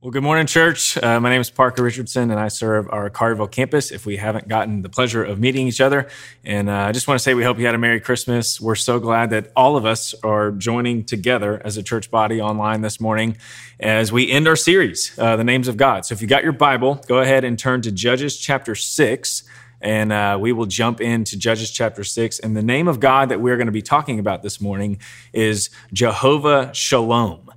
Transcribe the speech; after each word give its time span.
Well, 0.00 0.12
good 0.12 0.22
morning, 0.22 0.46
church. 0.46 0.96
Uh, 0.96 1.18
my 1.18 1.28
name 1.28 1.40
is 1.40 1.50
Parker 1.50 1.82
Richardson, 1.82 2.30
and 2.30 2.38
I 2.38 2.46
serve 2.46 2.88
our 2.88 3.10
Carterville 3.10 3.50
campus. 3.50 3.90
If 3.90 4.06
we 4.06 4.16
haven't 4.16 4.46
gotten 4.46 4.82
the 4.82 4.88
pleasure 4.88 5.24
of 5.24 5.40
meeting 5.40 5.66
each 5.66 5.80
other, 5.80 6.06
and 6.44 6.70
uh, 6.70 6.72
I 6.72 6.92
just 6.92 7.08
want 7.08 7.18
to 7.18 7.22
say 7.24 7.34
we 7.34 7.42
hope 7.42 7.58
you 7.58 7.66
had 7.66 7.74
a 7.74 7.78
Merry 7.78 7.98
Christmas. 7.98 8.60
We're 8.60 8.76
so 8.76 9.00
glad 9.00 9.30
that 9.30 9.50
all 9.56 9.76
of 9.76 9.84
us 9.84 10.14
are 10.22 10.52
joining 10.52 11.02
together 11.02 11.60
as 11.64 11.76
a 11.76 11.82
church 11.82 12.12
body 12.12 12.40
online 12.40 12.82
this 12.82 13.00
morning 13.00 13.38
as 13.80 14.12
we 14.12 14.30
end 14.30 14.46
our 14.46 14.54
series, 14.54 15.18
uh, 15.18 15.34
The 15.34 15.42
Names 15.42 15.66
of 15.66 15.76
God. 15.76 16.06
So 16.06 16.12
if 16.12 16.22
you 16.22 16.28
got 16.28 16.44
your 16.44 16.52
Bible, 16.52 17.02
go 17.08 17.18
ahead 17.18 17.42
and 17.42 17.58
turn 17.58 17.82
to 17.82 17.90
Judges 17.90 18.38
chapter 18.38 18.76
6 18.76 19.42
and 19.80 20.12
uh, 20.12 20.36
we 20.40 20.52
will 20.52 20.66
jump 20.66 21.00
into 21.00 21.36
Judges 21.36 21.70
chapter 21.70 22.02
6. 22.02 22.40
And 22.40 22.56
the 22.56 22.62
name 22.62 22.88
of 22.88 23.00
God 23.00 23.28
that 23.28 23.40
we're 23.40 23.56
going 23.56 23.66
to 23.66 23.72
be 23.72 23.82
talking 23.82 24.18
about 24.18 24.42
this 24.42 24.60
morning 24.60 24.98
is 25.32 25.70
Jehovah 25.92 26.70
Shalom. 26.74 27.47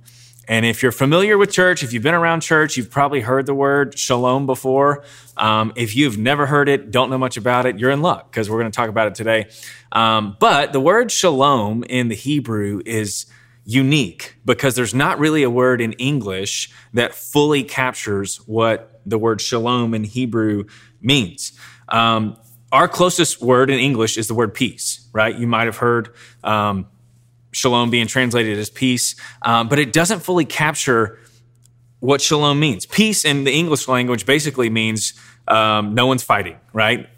And 0.48 0.66
if 0.66 0.82
you're 0.82 0.92
familiar 0.92 1.38
with 1.38 1.52
church, 1.52 1.82
if 1.82 1.92
you've 1.92 2.02
been 2.02 2.14
around 2.14 2.40
church, 2.40 2.76
you've 2.76 2.90
probably 2.90 3.20
heard 3.20 3.46
the 3.46 3.54
word 3.54 3.96
shalom 3.98 4.46
before. 4.46 5.04
Um, 5.36 5.72
if 5.76 5.94
you've 5.94 6.18
never 6.18 6.46
heard 6.46 6.68
it, 6.68 6.90
don't 6.90 7.10
know 7.10 7.18
much 7.18 7.36
about 7.36 7.64
it, 7.66 7.78
you're 7.78 7.90
in 7.90 8.02
luck 8.02 8.30
because 8.30 8.50
we're 8.50 8.58
going 8.58 8.70
to 8.70 8.76
talk 8.76 8.88
about 8.88 9.06
it 9.06 9.14
today. 9.14 9.48
Um, 9.92 10.36
but 10.40 10.72
the 10.72 10.80
word 10.80 11.12
shalom 11.12 11.84
in 11.84 12.08
the 12.08 12.16
Hebrew 12.16 12.82
is 12.84 13.26
unique 13.64 14.36
because 14.44 14.74
there's 14.74 14.94
not 14.94 15.18
really 15.18 15.44
a 15.44 15.50
word 15.50 15.80
in 15.80 15.92
English 15.94 16.70
that 16.92 17.14
fully 17.14 17.62
captures 17.62 18.36
what 18.46 19.00
the 19.06 19.18
word 19.18 19.40
shalom 19.40 19.94
in 19.94 20.04
Hebrew 20.04 20.64
means. 21.00 21.52
Um, 21.88 22.36
our 22.72 22.88
closest 22.88 23.42
word 23.42 23.70
in 23.70 23.78
English 23.78 24.16
is 24.16 24.28
the 24.28 24.34
word 24.34 24.54
peace, 24.54 25.06
right? 25.12 25.36
You 25.36 25.46
might 25.46 25.66
have 25.66 25.76
heard 25.76 26.14
um, 26.42 26.86
shalom 27.52 27.90
being 27.90 28.06
translated 28.06 28.58
as 28.58 28.70
peace, 28.70 29.14
um, 29.42 29.68
but 29.68 29.78
it 29.78 29.92
doesn't 29.92 30.20
fully 30.20 30.44
capture 30.44 31.18
what 32.00 32.20
shalom 32.20 32.58
means. 32.58 32.84
Peace 32.84 33.24
in 33.24 33.44
the 33.44 33.52
English 33.52 33.86
language 33.86 34.26
basically 34.26 34.68
means 34.68 35.14
um, 35.46 35.94
no 35.94 36.06
one's 36.06 36.22
fighting, 36.22 36.58
right? 36.72 37.08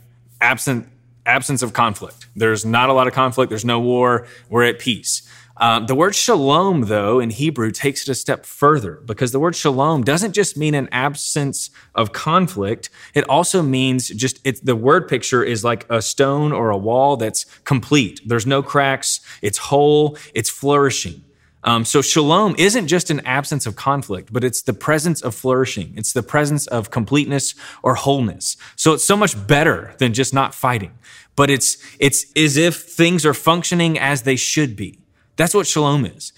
Absent 0.40 0.88
absence 1.26 1.62
of 1.62 1.72
conflict. 1.72 2.26
There's 2.36 2.66
not 2.66 2.90
a 2.90 2.92
lot 2.92 3.06
of 3.06 3.14
conflict. 3.14 3.48
There's 3.48 3.64
no 3.64 3.80
war. 3.80 4.26
We're 4.50 4.64
at 4.64 4.78
peace. 4.78 5.26
Um, 5.56 5.86
the 5.86 5.94
word 5.94 6.16
shalom, 6.16 6.82
though, 6.82 7.20
in 7.20 7.30
Hebrew 7.30 7.70
takes 7.70 8.02
it 8.02 8.08
a 8.08 8.14
step 8.14 8.44
further 8.44 9.00
because 9.04 9.30
the 9.30 9.38
word 9.38 9.54
shalom 9.54 10.02
doesn't 10.02 10.32
just 10.32 10.56
mean 10.56 10.74
an 10.74 10.88
absence 10.90 11.70
of 11.94 12.12
conflict. 12.12 12.90
It 13.14 13.28
also 13.28 13.62
means 13.62 14.08
just 14.08 14.40
it, 14.44 14.64
the 14.66 14.74
word 14.74 15.06
picture 15.06 15.44
is 15.44 15.62
like 15.62 15.86
a 15.88 16.02
stone 16.02 16.52
or 16.52 16.70
a 16.70 16.76
wall 16.76 17.16
that's 17.16 17.44
complete. 17.62 18.20
There's 18.26 18.46
no 18.46 18.64
cracks. 18.64 19.20
It's 19.42 19.58
whole. 19.58 20.18
It's 20.34 20.50
flourishing. 20.50 21.22
Um, 21.62 21.84
so 21.84 22.02
shalom 22.02 22.56
isn't 22.58 22.88
just 22.88 23.08
an 23.10 23.20
absence 23.20 23.64
of 23.64 23.76
conflict, 23.76 24.32
but 24.32 24.44
it's 24.44 24.62
the 24.62 24.74
presence 24.74 25.22
of 25.22 25.34
flourishing. 25.36 25.94
It's 25.96 26.12
the 26.12 26.22
presence 26.22 26.66
of 26.66 26.90
completeness 26.90 27.54
or 27.82 27.94
wholeness. 27.94 28.56
So 28.76 28.92
it's 28.92 29.04
so 29.04 29.16
much 29.16 29.46
better 29.46 29.94
than 29.98 30.12
just 30.12 30.34
not 30.34 30.52
fighting, 30.52 30.92
but 31.36 31.48
it's, 31.48 31.78
it's 31.98 32.26
as 32.36 32.58
if 32.58 32.82
things 32.82 33.24
are 33.24 33.32
functioning 33.32 33.98
as 33.98 34.22
they 34.22 34.36
should 34.36 34.76
be. 34.76 34.98
That's 35.36 35.54
what 35.54 35.66
shalom 35.66 36.06
is. 36.06 36.32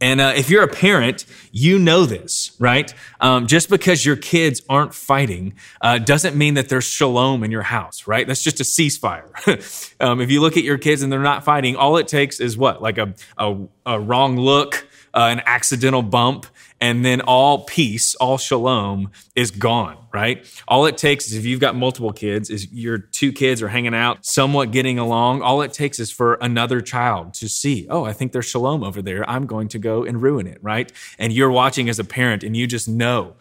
And 0.00 0.20
uh, 0.20 0.32
if 0.36 0.50
you're 0.50 0.62
a 0.62 0.68
parent, 0.68 1.24
you 1.52 1.78
know 1.78 2.04
this, 2.04 2.54
right? 2.58 2.92
Um, 3.20 3.46
just 3.46 3.70
because 3.70 4.04
your 4.04 4.16
kids 4.16 4.60
aren't 4.68 4.92
fighting 4.92 5.54
uh, 5.80 5.98
doesn't 5.98 6.36
mean 6.36 6.54
that 6.54 6.68
there's 6.68 6.84
shalom 6.84 7.44
in 7.44 7.50
your 7.50 7.62
house, 7.62 8.06
right? 8.06 8.26
That's 8.26 8.42
just 8.42 8.60
a 8.60 8.64
ceasefire. 8.64 9.96
um, 10.00 10.20
if 10.20 10.30
you 10.30 10.40
look 10.40 10.56
at 10.56 10.64
your 10.64 10.78
kids 10.78 11.02
and 11.02 11.12
they're 11.12 11.20
not 11.20 11.44
fighting, 11.44 11.76
all 11.76 11.96
it 11.96 12.08
takes 12.08 12.40
is 12.40 12.56
what? 12.56 12.82
Like 12.82 12.98
a, 12.98 13.14
a, 13.38 13.56
a 13.86 14.00
wrong 14.00 14.36
look, 14.36 14.86
uh, 15.14 15.28
an 15.30 15.40
accidental 15.46 16.02
bump, 16.02 16.46
and 16.84 17.02
then 17.02 17.22
all 17.22 17.64
peace, 17.64 18.14
all 18.16 18.36
shalom 18.36 19.10
is 19.34 19.50
gone, 19.50 19.96
right? 20.12 20.46
All 20.68 20.84
it 20.84 20.98
takes 20.98 21.26
is 21.28 21.32
if 21.32 21.46
you've 21.46 21.58
got 21.58 21.74
multiple 21.74 22.12
kids, 22.12 22.50
is 22.50 22.70
your 22.70 22.98
two 22.98 23.32
kids 23.32 23.62
are 23.62 23.68
hanging 23.68 23.94
out, 23.94 24.26
somewhat 24.26 24.70
getting 24.70 24.98
along. 24.98 25.40
All 25.40 25.62
it 25.62 25.72
takes 25.72 25.98
is 25.98 26.10
for 26.10 26.34
another 26.42 26.82
child 26.82 27.32
to 27.34 27.48
see, 27.48 27.86
oh, 27.88 28.04
I 28.04 28.12
think 28.12 28.32
there's 28.32 28.44
shalom 28.44 28.84
over 28.84 29.00
there. 29.00 29.28
I'm 29.30 29.46
going 29.46 29.68
to 29.68 29.78
go 29.78 30.04
and 30.04 30.20
ruin 30.20 30.46
it, 30.46 30.58
right? 30.60 30.92
And 31.18 31.32
you're 31.32 31.50
watching 31.50 31.88
as 31.88 31.98
a 31.98 32.04
parent 32.04 32.44
and 32.44 32.54
you 32.54 32.66
just 32.66 32.86
know 32.86 33.36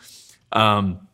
um, 0.54 1.06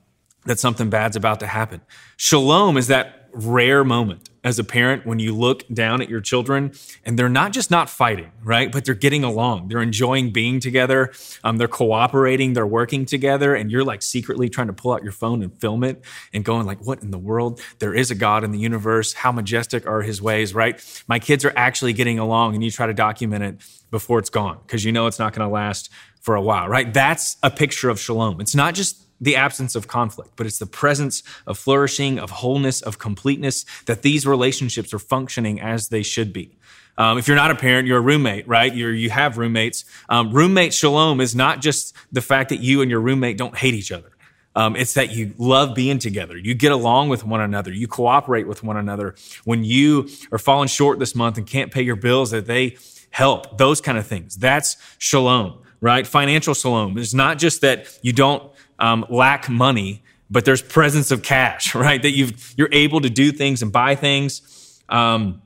that 0.46 0.60
something 0.60 0.92
bad's 0.92 1.16
about 1.16 1.40
to 1.40 1.48
happen. 1.48 1.82
Shalom 2.16 2.78
is 2.78 2.90
that 2.90 3.28
rare 3.34 3.84
moment 3.84 4.29
as 4.44 4.58
a 4.58 4.64
parent 4.64 5.06
when 5.06 5.20
you 5.20 5.36
look 5.36 5.68
down 5.68 6.02
at 6.02 6.10
your 6.10 6.22
children 6.22 6.72
and 7.04 7.20
they're 7.20 7.30
not 7.30 7.52
just 7.52 7.70
not 7.70 7.90
fighting, 7.90 8.32
right? 8.44 8.72
But 8.72 8.86
they're 8.86 8.96
getting 8.96 9.24
along. 9.24 9.68
They're 9.68 9.82
enjoying 9.82 10.32
being 10.32 10.60
together. 10.60 11.12
Um, 11.44 11.58
they're 11.58 11.68
cooperating. 11.68 12.54
They're 12.54 12.68
working 12.68 13.06
together. 13.06 13.54
And 13.54 13.72
you're 13.72 13.84
like 13.84 14.02
secretly 14.02 14.50
trying 14.50 14.68
to 14.68 14.74
pull 14.74 14.94
out 14.94 15.04
your 15.04 15.12
phone 15.12 15.44
and 15.44 15.54
film 15.60 15.84
it 15.84 16.04
and 16.34 16.46
going 16.46 16.66
like, 16.66 16.86
what 16.86 17.02
in 17.02 17.12
the 17.12 17.18
world? 17.18 17.62
There 17.80 17.94
is 17.94 18.12
a 18.12 18.16
God 18.16 18.44
in 18.44 18.52
the 18.52 18.60
universe. 18.60 19.14
How 19.14 19.32
majestic 19.32 19.86
are 19.86 20.02
his 20.02 20.22
ways, 20.22 20.54
right? 20.54 21.04
My 21.08 21.20
kids 21.20 21.44
are 21.44 21.54
actually 21.56 21.94
getting 21.94 22.20
along 22.20 22.54
and 22.56 22.64
you 22.64 22.72
try 22.72 22.88
to 22.88 22.94
document 22.94 23.44
it 23.44 23.58
before 23.92 24.20
it's 24.20 24.30
gone 24.30 24.60
because 24.66 24.86
you 24.86 24.92
know 24.92 25.08
it's 25.08 25.20
not 25.20 25.34
going 25.34 25.48
to 25.48 25.52
last 25.52 25.90
for 26.22 26.36
a 26.36 26.42
while, 26.42 26.68
right? 26.68 26.94
That's 26.94 27.38
a 27.44 27.50
picture 27.50 27.90
of 27.90 28.00
shalom. 28.00 28.40
It's 28.40 28.56
not 28.56 28.74
just 28.76 29.09
the 29.22 29.36
absence 29.36 29.76
of 29.76 29.88
conflict, 29.88 30.32
but 30.36 30.46
it's 30.46 30.60
the 30.60 30.66
presence 30.66 31.24
of 31.46 31.58
flourishing, 31.58 32.20
of 32.20 32.30
wholeness, 32.30 32.82
of 32.82 33.00
completeness, 33.00 33.66
that 33.86 34.02
these 34.02 34.26
relationships 34.26 34.94
are 34.94 35.00
functioning 35.00 35.60
as 35.60 35.90
they 35.90 36.04
should 36.04 36.32
be. 36.32 36.58
Um, 36.98 37.18
if 37.18 37.28
you're 37.28 37.38
not 37.38 37.50
a 37.50 37.56
parent, 37.56 37.88
you're 37.88 38.00
a 38.00 38.02
roommate, 38.02 38.48
right? 38.48 38.74
You're, 38.74 38.94
you 38.94 39.10
have 39.10 39.38
roommates. 39.38 39.86
Um, 40.10 40.32
roommate 40.34 40.74
shalom 40.74 41.22
is 41.22 41.34
not 41.34 41.62
just 41.62 41.96
the 42.12 42.22
fact 42.22 42.50
that 42.50 42.60
you 42.60 42.82
and 42.82 42.92
your 42.92 43.00
roommate 43.00 43.38
don't 43.38 43.58
hate 43.58 43.74
each 43.74 43.92
other. 43.92 44.12
Um, 44.56 44.76
it's 44.76 44.96
that 44.96 45.12
you 45.12 45.34
love 45.38 45.76
being 45.76 46.00
together. 46.00 46.38
You 46.38 46.54
get 46.56 46.74
along 46.74 47.08
with 47.08 47.24
one 47.24 47.40
another. 47.40 47.72
You 47.72 47.88
cooperate 47.88 48.48
with 48.48 48.64
one 48.64 48.76
another. 48.76 49.16
When 49.46 49.64
you 49.64 50.10
are 50.34 50.38
falling 50.38 50.68
short 50.68 51.00
this 51.00 51.16
month 51.16 51.38
and 51.38 51.48
can't 51.48 51.72
pay 51.72 51.84
your 51.84 51.96
bills, 51.96 52.32
that 52.32 52.48
they 52.48 52.78
help. 53.12 53.58
Those 53.58 53.80
kind 53.80 53.98
of 53.98 54.06
things. 54.06 54.36
That's 54.36 54.76
shalom, 54.98 55.62
right? 55.80 56.06
Financial 56.06 56.54
shalom 56.54 56.98
is 56.98 57.14
not 57.14 57.38
just 57.38 57.62
that 57.62 57.98
you 58.02 58.12
don't 58.12 58.52
um, 58.80 59.06
lack 59.10 59.50
money, 59.50 60.04
but 60.30 60.46
there's 60.46 60.62
presence 60.62 61.12
of 61.12 61.24
cash, 61.24 61.76
right? 61.76 62.02
That 62.02 62.12
you've, 62.12 62.54
you're 62.58 62.70
able 62.72 63.02
to 63.02 63.10
do 63.10 63.32
things 63.32 63.62
and 63.62 63.72
buy 63.72 63.96
things. 63.96 64.82
Um, 64.90 65.42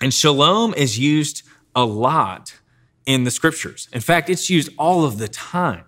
and 0.00 0.12
shalom 0.12 0.74
is 0.74 0.98
used 0.98 1.42
a 1.74 1.84
lot 1.84 2.54
in 3.06 3.24
the 3.24 3.30
scriptures. 3.30 3.88
In 3.92 4.00
fact, 4.00 4.30
it's 4.30 4.48
used 4.50 4.70
all 4.78 5.04
of 5.04 5.18
the 5.18 5.28
time. 5.28 5.84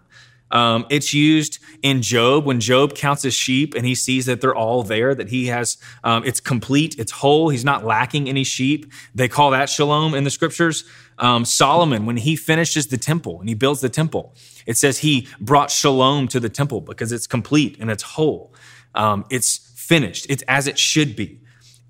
Um, 0.51 0.87
it's 0.91 1.13
used 1.13 1.59
in 1.83 2.03
Job 2.03 2.45
when 2.45 2.61
Job 2.61 2.95
counts 2.95 3.23
his 3.23 3.35
sheep 3.35 3.75
and 3.75 3.85
he 3.85 3.95
sees 3.95 4.27
that 4.27 4.41
they're 4.41 4.55
all 4.55 4.83
there, 4.83 5.15
that 5.15 5.29
he 5.29 5.47
has, 5.47 5.77
um, 6.05 6.25
it's 6.25 6.41
complete, 6.41 6.97
it's 6.99 7.11
whole, 7.13 7.49
he's 7.49 7.65
not 7.65 7.85
lacking 7.85 8.29
any 8.29 8.45
sheep. 8.45 8.93
They 9.15 9.29
call 9.29 9.51
that 9.51 9.69
shalom 9.69 10.15
in 10.15 10.25
the 10.25 10.31
scriptures. 10.31 10.85
Um, 11.19 11.45
Solomon, 11.45 12.07
when 12.07 12.19
he 12.19 12.37
finishes 12.37 12.89
the 12.89 12.99
temple 12.99 13.41
and 13.41 13.49
he 13.49 13.55
builds 13.55 13.81
the 13.81 13.89
temple, 13.89 14.35
it 14.67 14.77
says 14.77 14.99
he 14.99 15.29
brought 15.41 15.71
shalom 15.71 16.29
to 16.29 16.41
the 16.41 16.49
temple 16.49 16.81
because 16.81 17.13
it's 17.13 17.27
complete 17.27 17.77
and 17.81 17.91
it's 17.91 18.03
whole. 18.03 18.55
Um, 18.95 19.25
it's 19.31 19.73
finished. 19.77 20.27
It's 20.29 20.43
as 20.49 20.67
it 20.67 20.79
should 20.79 21.17
be. 21.17 21.41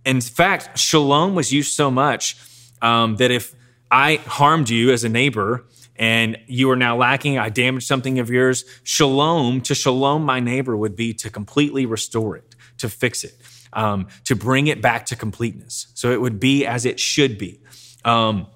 In 0.05 0.21
fact, 0.21 0.79
shalom 0.79 1.35
was 1.35 1.53
used 1.53 1.73
so 1.73 1.91
much 1.91 2.37
um, 2.81 3.17
that 3.17 3.31
if 3.31 3.55
I 3.91 4.17
harmed 4.17 4.71
you 4.71 4.93
as 4.93 5.05
a 5.05 5.09
neighbor, 5.09 5.65
and 5.99 6.39
you 6.47 6.71
are 6.71 6.77
now 6.77 6.97
lacking, 6.97 7.39
I 7.39 7.49
damaged 7.49 7.87
something 7.87 8.19
of 8.19 8.31
yours. 8.31 8.65
Shalom, 8.85 9.61
to 9.63 9.75
shalom 9.75 10.25
my 10.25 10.41
neighbor 10.41 10.77
would 10.77 10.95
be 10.95 11.15
to 11.15 11.31
completely 11.31 11.87
restore 11.87 12.37
it, 12.37 12.55
to 12.79 12.89
fix 12.89 13.25
it, 13.25 13.35
um, 13.73 14.09
to 14.25 14.37
bring 14.37 14.67
it 14.67 14.83
back 14.83 15.07
to 15.07 15.17
completeness. 15.17 15.87
So 15.95 16.13
it 16.13 16.21
would 16.21 16.39
be 16.39 16.67
as 16.67 16.85
it 16.85 17.01
should 17.01 17.39
be. 17.39 17.61
Um, 18.05 18.47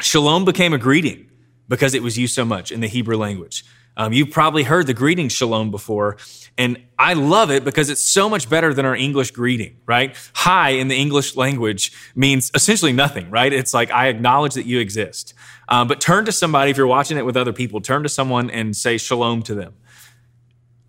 shalom 0.00 0.44
became 0.44 0.72
a 0.72 0.78
greeting 0.78 1.30
because 1.68 1.94
it 1.94 2.02
was 2.02 2.16
used 2.18 2.34
so 2.34 2.44
much 2.44 2.70
in 2.70 2.80
the 2.80 2.88
Hebrew 2.88 3.16
language. 3.16 3.64
Um, 3.96 4.12
you've 4.12 4.30
probably 4.30 4.62
heard 4.62 4.86
the 4.86 4.94
greeting 4.94 5.28
shalom 5.28 5.70
before, 5.70 6.18
and 6.58 6.78
I 6.98 7.14
love 7.14 7.50
it 7.50 7.64
because 7.64 7.88
it's 7.88 8.04
so 8.04 8.28
much 8.28 8.48
better 8.50 8.74
than 8.74 8.84
our 8.84 8.94
English 8.94 9.30
greeting, 9.30 9.78
right? 9.86 10.14
Hi 10.34 10.70
in 10.70 10.88
the 10.88 10.96
English 10.96 11.34
language 11.34 11.92
means 12.14 12.50
essentially 12.54 12.92
nothing, 12.92 13.30
right? 13.30 13.52
It's 13.52 13.72
like, 13.72 13.90
I 13.90 14.08
acknowledge 14.08 14.54
that 14.54 14.66
you 14.66 14.80
exist. 14.80 15.32
Uh, 15.68 15.84
but 15.84 16.00
turn 16.00 16.26
to 16.26 16.32
somebody, 16.32 16.70
if 16.70 16.76
you're 16.76 16.86
watching 16.86 17.16
it 17.16 17.24
with 17.24 17.36
other 17.36 17.54
people, 17.54 17.80
turn 17.80 18.02
to 18.02 18.08
someone 18.08 18.50
and 18.50 18.76
say 18.76 18.98
shalom 18.98 19.42
to 19.44 19.54
them. 19.54 19.74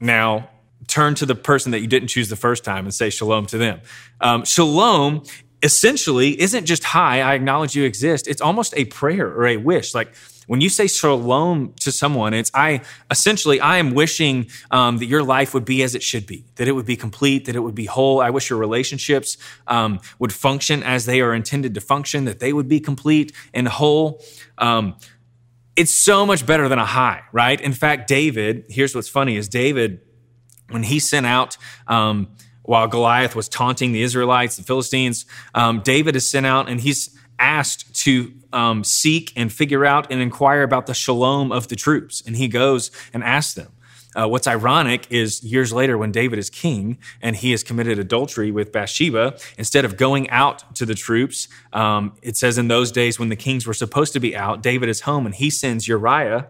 Now, 0.01 0.49
turn 0.87 1.15
to 1.15 1.25
the 1.25 1.35
person 1.35 1.71
that 1.71 1.79
you 1.79 1.87
didn't 1.87 2.09
choose 2.09 2.29
the 2.29 2.35
first 2.35 2.63
time 2.63 2.85
and 2.85 2.93
say 2.93 3.09
shalom 3.09 3.45
to 3.47 3.57
them. 3.57 3.81
Um, 4.21 4.45
shalom 4.45 5.23
essentially 5.63 6.39
isn't 6.39 6.65
just 6.65 6.83
hi, 6.83 7.21
I 7.21 7.33
acknowledge 7.33 7.75
you 7.75 7.83
exist. 7.83 8.27
It's 8.27 8.41
almost 8.41 8.73
a 8.77 8.85
prayer 8.85 9.27
or 9.27 9.47
a 9.47 9.57
wish. 9.57 9.93
Like, 9.93 10.13
when 10.47 10.61
you 10.61 10.69
say 10.69 10.87
shalom 10.87 11.73
to 11.81 11.91
someone, 11.91 12.33
it's 12.33 12.49
I 12.53 12.81
essentially 13.11 13.59
I 13.59 13.77
am 13.77 13.93
wishing 13.93 14.47
um, 14.71 14.97
that 14.99 15.05
your 15.05 15.21
life 15.21 15.53
would 15.53 15.65
be 15.65 15.83
as 15.83 15.93
it 15.93 16.01
should 16.01 16.25
be, 16.25 16.45
that 16.55 16.67
it 16.69 16.71
would 16.71 16.85
be 16.85 16.95
complete, 16.95 17.45
that 17.45 17.55
it 17.55 17.59
would 17.59 17.75
be 17.75 17.85
whole. 17.85 18.21
I 18.21 18.29
wish 18.29 18.49
your 18.49 18.57
relationships 18.57 19.37
um, 19.67 19.99
would 20.19 20.31
function 20.31 20.83
as 20.83 21.05
they 21.05 21.19
are 21.21 21.33
intended 21.33 21.73
to 21.75 21.81
function, 21.81 22.25
that 22.25 22.39
they 22.39 22.53
would 22.53 22.69
be 22.69 22.79
complete 22.79 23.33
and 23.53 23.67
whole. 23.67 24.23
Um, 24.57 24.95
it's 25.75 25.93
so 25.93 26.25
much 26.25 26.45
better 26.45 26.69
than 26.69 26.79
a 26.79 26.85
high, 26.85 27.23
right? 27.33 27.59
In 27.59 27.73
fact, 27.73 28.07
David, 28.07 28.65
here's 28.69 28.95
what's 28.95 29.09
funny 29.09 29.35
is 29.35 29.49
David, 29.49 30.01
when 30.69 30.83
he 30.83 30.99
sent 30.99 31.25
out, 31.25 31.57
um, 31.87 32.29
while 32.67 32.85
Goliath 32.87 33.33
was 33.33 33.47
taunting 33.47 33.93
the 33.93 34.01
Israelites, 34.01 34.57
the 34.57 34.63
Philistines, 34.63 35.25
um, 35.55 35.79
David 35.79 36.15
is 36.17 36.29
sent 36.29 36.45
out 36.45 36.69
and 36.69 36.81
he's 36.81 37.17
asked 37.39 37.95
to 38.03 38.33
um, 38.51 38.83
seek 38.83 39.31
and 39.37 39.51
figure 39.51 39.85
out 39.85 40.11
and 40.11 40.21
inquire 40.21 40.63
about 40.63 40.85
the 40.85 40.93
shalom 40.93 41.51
of 41.51 41.69
the 41.69 41.77
troops. 41.77 42.21
And 42.25 42.35
he 42.35 42.49
goes 42.49 42.91
and 43.13 43.23
asks 43.23 43.53
them. 43.53 43.71
Uh, 44.15 44.27
what's 44.27 44.47
ironic 44.47 45.05
is 45.11 45.43
years 45.43 45.71
later, 45.71 45.97
when 45.97 46.11
David 46.11 46.39
is 46.39 46.49
king 46.49 46.97
and 47.21 47.35
he 47.35 47.51
has 47.51 47.63
committed 47.63 47.99
adultery 47.99 48.51
with 48.51 48.71
Bathsheba, 48.71 49.37
instead 49.57 49.85
of 49.85 49.95
going 49.95 50.29
out 50.29 50.75
to 50.75 50.85
the 50.85 50.95
troops, 50.95 51.47
um, 51.71 52.17
it 52.21 52.35
says 52.35 52.57
in 52.57 52.67
those 52.67 52.91
days 52.91 53.19
when 53.19 53.29
the 53.29 53.35
kings 53.35 53.65
were 53.65 53.75
supposed 53.75 54.13
to 54.13 54.19
be 54.19 54.35
out, 54.35 54.61
David 54.61 54.89
is 54.89 55.01
home 55.01 55.25
and 55.25 55.35
he 55.35 55.49
sends 55.49 55.87
Uriah, 55.87 56.49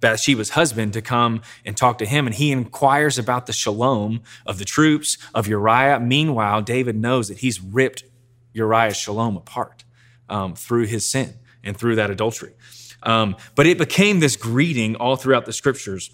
Bathsheba's 0.00 0.50
husband, 0.50 0.92
to 0.92 1.02
come 1.02 1.42
and 1.64 1.76
talk 1.76 1.98
to 1.98 2.06
him. 2.06 2.26
And 2.26 2.34
he 2.34 2.52
inquires 2.52 3.18
about 3.18 3.46
the 3.46 3.52
shalom 3.52 4.22
of 4.44 4.58
the 4.58 4.64
troops 4.64 5.18
of 5.34 5.46
Uriah. 5.46 6.00
Meanwhile, 6.00 6.62
David 6.62 6.96
knows 6.96 7.28
that 7.28 7.38
he's 7.38 7.60
ripped 7.60 8.04
Uriah's 8.52 8.96
shalom 8.96 9.36
apart 9.36 9.84
um, 10.28 10.54
through 10.54 10.86
his 10.86 11.08
sin 11.08 11.34
and 11.64 11.76
through 11.76 11.96
that 11.96 12.10
adultery. 12.10 12.54
Um, 13.02 13.36
but 13.54 13.66
it 13.66 13.78
became 13.78 14.20
this 14.20 14.36
greeting 14.36 14.96
all 14.96 15.16
throughout 15.16 15.46
the 15.46 15.52
scriptures 15.52 16.10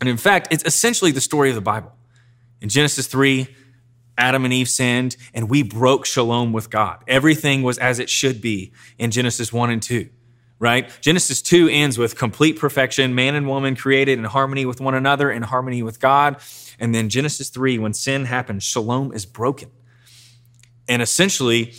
and 0.00 0.08
in 0.08 0.16
fact, 0.16 0.48
it's 0.50 0.64
essentially 0.64 1.10
the 1.10 1.20
story 1.20 1.48
of 1.48 1.54
the 1.54 1.60
Bible. 1.60 1.92
In 2.60 2.68
Genesis 2.68 3.06
3, 3.06 3.48
Adam 4.18 4.44
and 4.44 4.52
Eve 4.52 4.68
sinned 4.68 5.16
and 5.34 5.48
we 5.48 5.62
broke 5.62 6.06
shalom 6.06 6.52
with 6.52 6.70
God. 6.70 7.02
Everything 7.06 7.62
was 7.62 7.78
as 7.78 7.98
it 7.98 8.10
should 8.10 8.40
be 8.40 8.72
in 8.98 9.10
Genesis 9.10 9.52
1 9.52 9.70
and 9.70 9.82
2, 9.82 10.08
right? 10.58 10.90
Genesis 11.00 11.42
2 11.42 11.68
ends 11.68 11.98
with 11.98 12.16
complete 12.16 12.58
perfection, 12.58 13.14
man 13.14 13.34
and 13.34 13.46
woman 13.46 13.76
created 13.76 14.18
in 14.18 14.24
harmony 14.24 14.64
with 14.64 14.80
one 14.80 14.94
another, 14.94 15.30
in 15.30 15.42
harmony 15.42 15.82
with 15.82 16.00
God. 16.00 16.36
And 16.78 16.94
then 16.94 17.08
Genesis 17.08 17.50
3, 17.50 17.78
when 17.78 17.92
sin 17.92 18.24
happens, 18.24 18.62
shalom 18.62 19.12
is 19.12 19.26
broken. 19.26 19.70
And 20.88 21.02
essentially, 21.02 21.74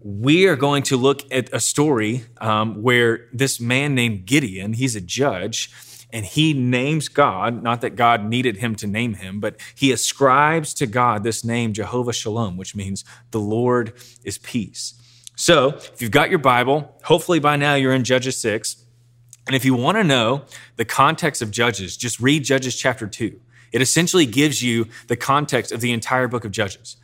we 0.00 0.46
are 0.46 0.56
going 0.56 0.82
to 0.84 0.96
look 0.96 1.22
at 1.32 1.52
a 1.52 1.60
story 1.60 2.24
um, 2.40 2.82
where 2.82 3.28
this 3.32 3.60
man 3.60 3.94
named 3.94 4.26
Gideon, 4.26 4.74
he's 4.74 4.96
a 4.96 5.00
judge, 5.00 5.70
and 6.12 6.26
he 6.26 6.52
names 6.52 7.08
God, 7.08 7.62
not 7.62 7.80
that 7.80 7.96
God 7.96 8.24
needed 8.24 8.58
him 8.58 8.74
to 8.76 8.86
name 8.86 9.14
him, 9.14 9.40
but 9.40 9.56
he 9.74 9.92
ascribes 9.92 10.74
to 10.74 10.86
God 10.86 11.24
this 11.24 11.44
name, 11.44 11.72
Jehovah 11.72 12.12
Shalom, 12.12 12.56
which 12.56 12.76
means 12.76 13.04
the 13.30 13.40
Lord 13.40 13.94
is 14.22 14.38
peace. 14.38 14.94
So, 15.42 15.70
if 15.70 16.00
you've 16.00 16.12
got 16.12 16.30
your 16.30 16.38
Bible, 16.38 16.96
hopefully 17.02 17.40
by 17.40 17.56
now 17.56 17.74
you're 17.74 17.92
in 17.92 18.04
Judges 18.04 18.36
6. 18.36 18.76
And 19.48 19.56
if 19.56 19.64
you 19.64 19.74
want 19.74 19.98
to 19.98 20.04
know 20.04 20.42
the 20.76 20.84
context 20.84 21.42
of 21.42 21.50
Judges, 21.50 21.96
just 21.96 22.20
read 22.20 22.44
Judges 22.44 22.76
chapter 22.76 23.08
2. 23.08 23.40
It 23.72 23.82
essentially 23.82 24.24
gives 24.24 24.62
you 24.62 24.86
the 25.08 25.16
context 25.16 25.72
of 25.72 25.80
the 25.80 25.90
entire 25.90 26.28
book 26.28 26.44
of 26.44 26.52
Judges. 26.52 26.94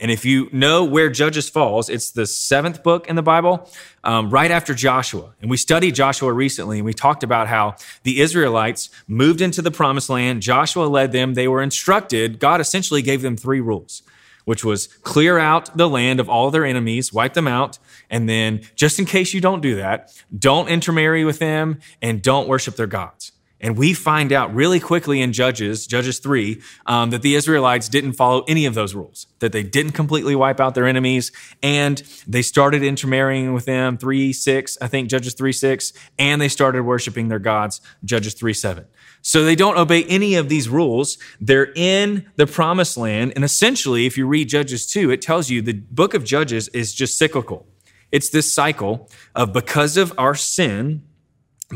And 0.00 0.10
if 0.10 0.24
you 0.24 0.48
know 0.50 0.82
where 0.82 1.08
Judges 1.08 1.48
falls, 1.48 1.88
it's 1.88 2.10
the 2.10 2.26
seventh 2.26 2.82
book 2.82 3.06
in 3.06 3.14
the 3.14 3.22
Bible, 3.22 3.70
um, 4.02 4.30
right 4.30 4.50
after 4.50 4.74
Joshua. 4.74 5.36
And 5.40 5.48
we 5.48 5.56
studied 5.56 5.94
Joshua 5.94 6.32
recently, 6.32 6.78
and 6.78 6.84
we 6.84 6.92
talked 6.92 7.22
about 7.22 7.46
how 7.46 7.76
the 8.02 8.20
Israelites 8.20 8.90
moved 9.06 9.40
into 9.40 9.62
the 9.62 9.70
promised 9.70 10.10
land. 10.10 10.42
Joshua 10.42 10.86
led 10.86 11.12
them. 11.12 11.34
They 11.34 11.46
were 11.46 11.62
instructed. 11.62 12.40
God 12.40 12.60
essentially 12.60 13.00
gave 13.00 13.22
them 13.22 13.36
three 13.36 13.60
rules, 13.60 14.02
which 14.46 14.64
was 14.64 14.86
clear 14.86 15.38
out 15.38 15.76
the 15.76 15.88
land 15.88 16.18
of 16.18 16.30
all 16.30 16.50
their 16.50 16.64
enemies, 16.64 17.12
wipe 17.12 17.34
them 17.34 17.46
out. 17.46 17.78
And 18.08 18.28
then, 18.28 18.62
just 18.74 18.98
in 18.98 19.04
case 19.04 19.34
you 19.34 19.40
don't 19.40 19.60
do 19.60 19.76
that, 19.76 20.12
don't 20.36 20.68
intermarry 20.68 21.24
with 21.24 21.38
them 21.38 21.80
and 22.00 22.22
don't 22.22 22.48
worship 22.48 22.76
their 22.76 22.86
gods. 22.86 23.32
And 23.60 23.76
we 23.76 23.94
find 23.94 24.32
out 24.32 24.54
really 24.54 24.78
quickly 24.78 25.20
in 25.22 25.32
Judges, 25.32 25.86
Judges 25.86 26.18
3, 26.18 26.60
um, 26.84 27.10
that 27.10 27.22
the 27.22 27.34
Israelites 27.34 27.88
didn't 27.88 28.12
follow 28.12 28.44
any 28.46 28.66
of 28.66 28.74
those 28.74 28.94
rules, 28.94 29.26
that 29.38 29.52
they 29.52 29.62
didn't 29.62 29.92
completely 29.92 30.36
wipe 30.36 30.60
out 30.60 30.74
their 30.74 30.86
enemies, 30.86 31.32
and 31.62 32.02
they 32.26 32.42
started 32.42 32.82
intermarrying 32.82 33.54
with 33.54 33.64
them, 33.64 33.96
3 33.96 34.32
6, 34.32 34.78
I 34.80 34.88
think 34.88 35.08
Judges 35.08 35.34
3 35.34 35.52
6, 35.52 35.92
and 36.18 36.40
they 36.40 36.48
started 36.48 36.82
worshiping 36.82 37.28
their 37.28 37.38
gods, 37.38 37.80
Judges 38.04 38.34
3 38.34 38.52
7. 38.52 38.84
So 39.26 39.44
they 39.44 39.56
don't 39.56 39.76
obey 39.76 40.04
any 40.04 40.36
of 40.36 40.48
these 40.48 40.68
rules. 40.68 41.18
They're 41.40 41.72
in 41.74 42.30
the 42.36 42.46
promised 42.46 42.96
land. 42.96 43.32
And 43.34 43.42
essentially, 43.44 44.06
if 44.06 44.16
you 44.16 44.24
read 44.24 44.48
Judges 44.48 44.86
2, 44.86 45.10
it 45.10 45.20
tells 45.20 45.50
you 45.50 45.60
the 45.60 45.72
book 45.72 46.14
of 46.14 46.22
Judges 46.22 46.68
is 46.68 46.94
just 46.94 47.18
cyclical. 47.18 47.66
It's 48.12 48.28
this 48.28 48.54
cycle 48.54 49.10
of 49.34 49.52
because 49.52 49.96
of 49.96 50.16
our 50.16 50.36
sin, 50.36 51.02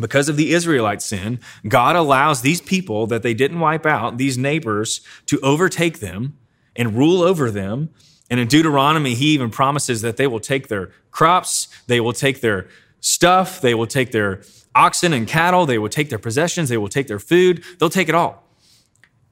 because 0.00 0.28
of 0.28 0.36
the 0.36 0.52
Israelite 0.52 1.02
sin, 1.02 1.40
God 1.66 1.96
allows 1.96 2.42
these 2.42 2.60
people 2.60 3.08
that 3.08 3.24
they 3.24 3.34
didn't 3.34 3.58
wipe 3.58 3.84
out, 3.84 4.16
these 4.16 4.38
neighbors, 4.38 5.00
to 5.26 5.40
overtake 5.40 5.98
them 5.98 6.38
and 6.76 6.96
rule 6.96 7.20
over 7.20 7.50
them. 7.50 7.90
And 8.30 8.38
in 8.38 8.46
Deuteronomy, 8.46 9.14
he 9.14 9.34
even 9.34 9.50
promises 9.50 10.02
that 10.02 10.18
they 10.18 10.28
will 10.28 10.38
take 10.38 10.68
their 10.68 10.92
crops, 11.10 11.66
they 11.88 11.98
will 11.98 12.12
take 12.12 12.42
their 12.42 12.68
stuff, 13.00 13.60
they 13.60 13.74
will 13.74 13.86
take 13.86 14.12
their 14.12 14.42
oxen 14.74 15.12
and 15.12 15.26
cattle, 15.26 15.66
they 15.66 15.78
will 15.78 15.88
take 15.88 16.10
their 16.10 16.18
possessions, 16.18 16.68
they 16.68 16.76
will 16.76 16.88
take 16.88 17.08
their 17.08 17.18
food, 17.18 17.64
they'll 17.78 17.90
take 17.90 18.08
it 18.08 18.14
all. 18.14 18.44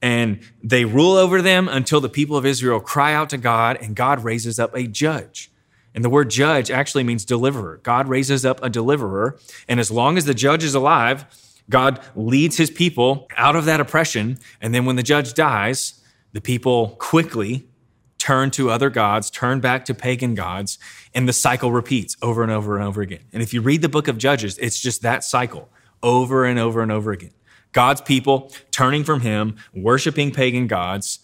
And 0.01 0.39
they 0.63 0.85
rule 0.85 1.13
over 1.13 1.41
them 1.41 1.67
until 1.67 1.99
the 2.01 2.09
people 2.09 2.37
of 2.37 2.45
Israel 2.45 2.79
cry 2.79 3.13
out 3.13 3.29
to 3.31 3.37
God, 3.37 3.77
and 3.81 3.95
God 3.95 4.23
raises 4.23 4.59
up 4.59 4.75
a 4.75 4.83
judge. 4.83 5.51
And 5.93 6.05
the 6.05 6.09
word 6.09 6.29
judge 6.29 6.71
actually 6.71 7.03
means 7.03 7.25
deliverer. 7.25 7.79
God 7.83 8.07
raises 8.07 8.45
up 8.45 8.63
a 8.63 8.69
deliverer. 8.69 9.37
And 9.67 9.79
as 9.79 9.91
long 9.91 10.17
as 10.17 10.25
the 10.25 10.33
judge 10.33 10.63
is 10.63 10.75
alive, 10.75 11.25
God 11.69 11.99
leads 12.15 12.57
his 12.57 12.69
people 12.69 13.27
out 13.35 13.55
of 13.55 13.65
that 13.65 13.79
oppression. 13.79 14.37
And 14.61 14.73
then 14.73 14.85
when 14.85 14.95
the 14.95 15.03
judge 15.03 15.33
dies, 15.33 16.01
the 16.31 16.41
people 16.41 16.95
quickly 16.99 17.67
turn 18.29 18.51
to 18.51 18.69
other 18.69 18.91
gods, 18.91 19.31
turn 19.31 19.59
back 19.59 19.83
to 19.83 19.91
pagan 19.91 20.35
gods, 20.35 20.77
and 21.15 21.27
the 21.27 21.33
cycle 21.33 21.71
repeats 21.71 22.15
over 22.21 22.43
and 22.43 22.51
over 22.51 22.77
and 22.77 22.85
over 22.85 23.01
again. 23.01 23.23
And 23.33 23.41
if 23.41 23.55
you 23.55 23.59
read 23.59 23.81
the 23.81 23.89
book 23.89 24.07
of 24.07 24.19
Judges, 24.19 24.55
it's 24.59 24.79
just 24.79 25.01
that 25.01 25.23
cycle 25.23 25.67
over 26.03 26.45
and 26.45 26.59
over 26.59 26.83
and 26.83 26.91
over 26.91 27.11
again. 27.11 27.31
God's 27.71 28.01
people 28.01 28.53
turning 28.69 29.03
from 29.03 29.21
him, 29.21 29.55
worshiping 29.73 30.29
pagan 30.29 30.67
gods. 30.67 31.21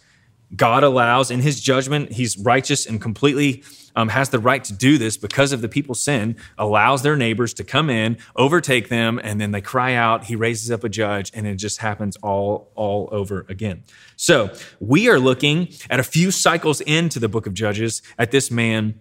God 0.55 0.83
allows 0.83 1.29
in 1.29 1.41
his 1.41 1.61
judgment, 1.61 2.13
he's 2.13 2.39
righteous 2.39 2.87
and 2.87 2.99
completely 2.99 3.63
um, 3.95 4.09
has 4.09 4.29
the 4.29 4.39
right 4.39 4.63
to 4.63 4.73
do 4.73 4.97
this 4.97 5.17
because 5.17 5.51
of 5.51 5.61
the 5.61 5.69
people's 5.69 6.03
sin, 6.03 6.35
allows 6.57 7.01
their 7.01 7.15
neighbors 7.15 7.53
to 7.55 7.63
come 7.63 7.89
in, 7.89 8.17
overtake 8.35 8.89
them, 8.89 9.19
and 9.23 9.39
then 9.39 9.51
they 9.51 9.61
cry 9.61 9.93
out. 9.93 10.25
He 10.25 10.35
raises 10.35 10.71
up 10.71 10.83
a 10.83 10.89
judge, 10.89 11.31
and 11.33 11.47
it 11.47 11.55
just 11.55 11.79
happens 11.79 12.15
all, 12.17 12.71
all 12.75 13.09
over 13.11 13.45
again. 13.49 13.83
So 14.15 14.53
we 14.79 15.09
are 15.09 15.19
looking 15.19 15.69
at 15.89 15.99
a 15.99 16.03
few 16.03 16.31
cycles 16.31 16.81
into 16.81 17.19
the 17.19 17.29
book 17.29 17.47
of 17.47 17.53
Judges 17.53 18.01
at 18.17 18.31
this 18.31 18.51
man 18.51 18.99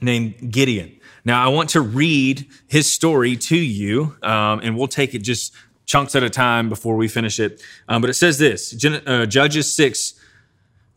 named 0.00 0.50
Gideon. 0.50 0.98
Now, 1.24 1.44
I 1.44 1.48
want 1.48 1.70
to 1.70 1.80
read 1.80 2.46
his 2.66 2.92
story 2.92 3.36
to 3.36 3.56
you, 3.56 4.16
um, 4.22 4.60
and 4.62 4.76
we'll 4.76 4.88
take 4.88 5.14
it 5.14 5.18
just 5.18 5.54
chunks 5.86 6.14
at 6.14 6.22
a 6.22 6.30
time 6.30 6.68
before 6.68 6.96
we 6.96 7.08
finish 7.08 7.40
it. 7.40 7.62
Um, 7.88 8.00
but 8.00 8.10
it 8.10 8.14
says 8.14 8.38
this 8.38 8.72
uh, 8.84 9.26
Judges 9.26 9.72
6, 9.74 10.14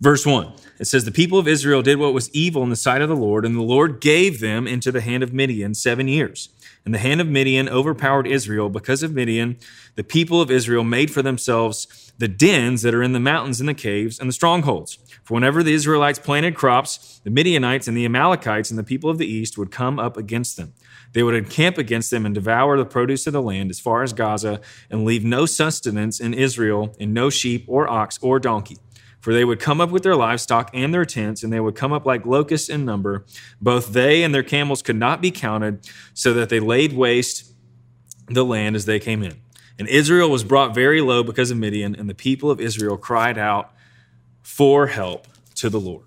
verse 0.02 0.26
1. 0.26 0.54
It 0.80 0.86
says, 0.86 1.06
The 1.06 1.12
people 1.12 1.40
of 1.40 1.48
Israel 1.48 1.82
did 1.82 2.00
what 2.00 2.14
was 2.14 2.30
evil 2.32 2.64
in 2.64 2.70
the 2.70 2.76
sight 2.76 3.02
of 3.02 3.10
the 3.10 3.16
Lord, 3.16 3.46
and 3.46 3.56
the 3.56 3.62
Lord 3.62 4.02
gave 4.02 4.40
them 4.40 4.68
into 4.68 4.92
the 4.92 5.02
hand 5.02 5.24
of 5.24 5.34
Midian 5.34 5.74
seven 5.74 6.08
years. 6.08 6.50
And 6.86 6.94
the 6.94 7.00
hand 7.00 7.22
of 7.22 7.28
Midian 7.28 7.70
overpowered 7.70 8.28
Israel. 8.28 8.70
Because 8.70 9.04
of 9.04 9.14
Midian, 9.14 9.58
the 9.96 10.04
people 10.04 10.42
of 10.42 10.52
Israel 10.52 10.84
made 10.84 11.12
for 11.12 11.22
themselves 11.22 12.12
the 12.18 12.28
dens 12.28 12.82
that 12.82 12.94
are 12.94 13.02
in 13.02 13.14
the 13.14 13.20
mountains 13.20 13.60
and 13.60 13.70
the 13.70 13.74
caves 13.74 14.20
and 14.20 14.28
the 14.28 14.34
strongholds. 14.34 14.98
For 15.24 15.34
whenever 15.34 15.64
the 15.64 15.74
Israelites 15.74 16.20
planted 16.20 16.56
crops, 16.56 17.22
the 17.24 17.30
Midianites 17.30 17.88
and 17.88 17.96
the 17.96 18.06
Amalekites 18.06 18.70
and 18.70 18.78
the 18.78 18.84
people 18.84 19.10
of 19.10 19.18
the 19.18 19.26
east 19.26 19.58
would 19.58 19.72
come 19.72 19.98
up 19.98 20.18
against 20.18 20.58
them. 20.58 20.74
They 21.14 21.24
would 21.24 21.36
encamp 21.36 21.78
against 21.78 22.12
them 22.12 22.26
and 22.26 22.36
devour 22.36 22.78
the 22.78 22.86
produce 22.86 23.28
of 23.28 23.34
the 23.34 23.42
land 23.42 23.70
as 23.70 23.80
far 23.80 24.04
as 24.04 24.12
Gaza 24.12 24.60
and 24.90 25.06
leave 25.06 25.24
no 25.24 25.46
sustenance 25.46 26.20
in 26.20 26.34
Israel 26.34 26.96
and 27.00 27.14
no 27.14 27.30
sheep 27.30 27.64
or 27.68 27.90
ox 27.90 28.20
or 28.22 28.40
donkey. 28.40 28.78
For 29.24 29.34
they 29.34 29.46
would 29.46 29.62
come 29.62 29.80
up 29.80 29.90
with 29.90 30.04
their 30.04 30.18
livestock 30.18 30.70
and 30.74 30.94
their 30.94 31.06
tents, 31.06 31.44
and 31.44 31.54
they 31.54 31.62
would 31.62 31.76
come 31.76 31.94
up 31.94 32.06
like 32.06 32.26
locusts 32.26 32.68
in 32.68 32.84
number. 32.84 33.24
Both 33.62 33.94
they 33.94 34.22
and 34.22 34.36
their 34.36 34.44
camels 34.44 34.82
could 34.82 34.98
not 34.98 35.22
be 35.22 35.32
counted, 35.32 35.90
so 36.14 36.34
that 36.34 36.50
they 36.50 36.60
laid 36.60 36.92
waste 36.92 37.54
the 38.28 38.44
land 38.44 38.76
as 38.76 38.84
they 38.84 39.00
came 39.00 39.24
in. 39.24 39.40
And 39.80 39.88
Israel 39.88 40.30
was 40.30 40.44
brought 40.44 40.76
very 40.76 41.00
low 41.00 41.24
because 41.24 41.52
of 41.52 41.58
Midian, 41.58 41.96
and 41.96 42.10
the 42.10 42.14
people 42.14 42.52
of 42.52 42.60
Israel 42.60 42.98
cried 42.98 43.38
out 43.38 43.72
for 44.42 44.88
help 44.88 45.26
to 45.56 45.70
the 45.70 45.80
Lord. 45.80 46.04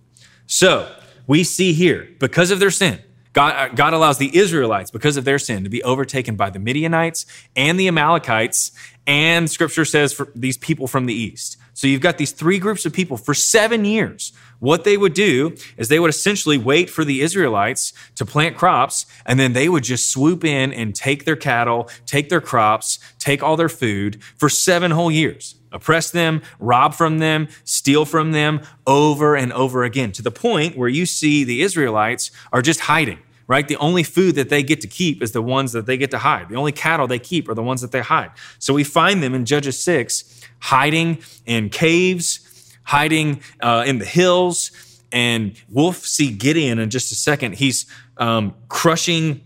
So 0.47 0.95
we 1.27 1.43
see 1.43 1.73
here, 1.73 2.11
because 2.21 2.51
of 2.51 2.61
their 2.61 2.71
sin, 2.71 3.01
God, 3.33 3.55
uh, 3.55 3.75
God 3.75 3.95
allows 3.95 4.19
the 4.19 4.37
Israelites, 4.37 4.91
because 4.91 5.17
of 5.17 5.25
their 5.25 5.39
sin, 5.39 5.65
to 5.65 5.71
be 5.71 5.83
overtaken 5.85 6.37
by 6.37 6.51
the 6.51 6.59
Midianites 6.59 7.25
and 7.57 7.81
the 7.81 7.89
Amalekites, 7.89 8.73
and 9.07 9.51
scripture 9.51 9.87
says 9.87 10.13
for 10.13 10.31
these 10.35 10.59
people 10.59 10.87
from 10.87 11.07
the 11.07 11.15
east. 11.15 11.56
So 11.77 11.87
you've 11.87 12.01
got 12.01 12.17
these 12.17 12.33
three 12.33 12.59
groups 12.59 12.87
of 12.87 12.95
people 12.95 13.19
for 13.19 13.35
seven 13.35 13.85
years. 13.85 14.33
What 14.61 14.85
they 14.85 14.97
would 14.97 15.13
do 15.13 15.55
is 15.77 15.89
they 15.89 15.99
would 15.99 16.09
essentially 16.09 16.57
wait 16.57 16.89
for 16.89 17.05
the 17.05 17.21
Israelites 17.21 17.93
to 18.15 18.25
plant 18.25 18.57
crops, 18.57 19.05
and 19.27 19.39
then 19.39 19.53
they 19.53 19.69
would 19.69 19.85
just 19.85 20.11
swoop 20.11 20.43
in 20.43 20.73
and 20.73 20.95
take 20.95 21.27
their 21.27 21.37
cattle, 21.37 21.91
take 22.07 22.31
their 22.31 22.41
crops, 22.41 22.99
take 23.19 23.43
all 23.43 23.59
their 23.59 23.69
food 23.69 24.23
for 24.39 24.49
seven 24.49 24.91
whole 24.91 25.11
years. 25.11 25.57
Oppress 25.71 26.11
them, 26.11 26.41
rob 26.59 26.95
from 26.95 27.19
them, 27.19 27.47
steal 27.65 28.07
from 28.07 28.33
them 28.33 28.63
over 28.87 29.37
and 29.37 29.53
over 29.53 29.85
again 29.85 30.13
to 30.13 30.23
the 30.23 30.31
point 30.31 30.79
where 30.79 30.89
you 30.89 31.05
see 31.05 31.45
the 31.45 31.61
Israelites 31.61 32.31
are 32.55 32.63
just 32.63 32.81
hiding 32.81 33.19
right? 33.49 33.69
The 33.69 33.77
only 33.77 34.03
food 34.03 34.35
that 34.35 34.49
they 34.49 34.65
get 34.65 34.81
to 34.81 34.89
keep 34.89 35.23
is 35.23 35.31
the 35.31 35.41
ones 35.41 35.71
that 35.71 35.87
they 35.87 35.97
get 35.97 36.11
to 36.11 36.19
hide. 36.19 36.49
The 36.49 36.57
only 36.57 36.73
cattle 36.73 37.07
they 37.07 37.21
keep 37.21 37.49
are 37.49 37.55
the 37.55 37.63
ones 37.63 37.81
that 37.81 37.93
they 37.93 38.01
hide. 38.01 38.33
So 38.59 38.75
we 38.75 38.83
find 38.83 39.23
them 39.23 39.35
in 39.35 39.45
Judges 39.45 39.81
6 39.83 40.46
hiding 40.59 41.19
in 41.45 41.69
caves, 41.71 42.77
hiding 42.85 43.41
uh, 43.61 43.85
in 43.87 43.99
the 43.99 44.05
hills. 44.05 44.71
And 45.13 45.57
we'll 45.69 45.93
see 45.93 46.31
Gideon 46.31 46.79
in 46.79 46.91
just 46.91 47.13
a 47.13 47.15
second. 47.15 47.57
He's 47.57 47.87
um, 48.17 48.55
crushing 48.69 49.43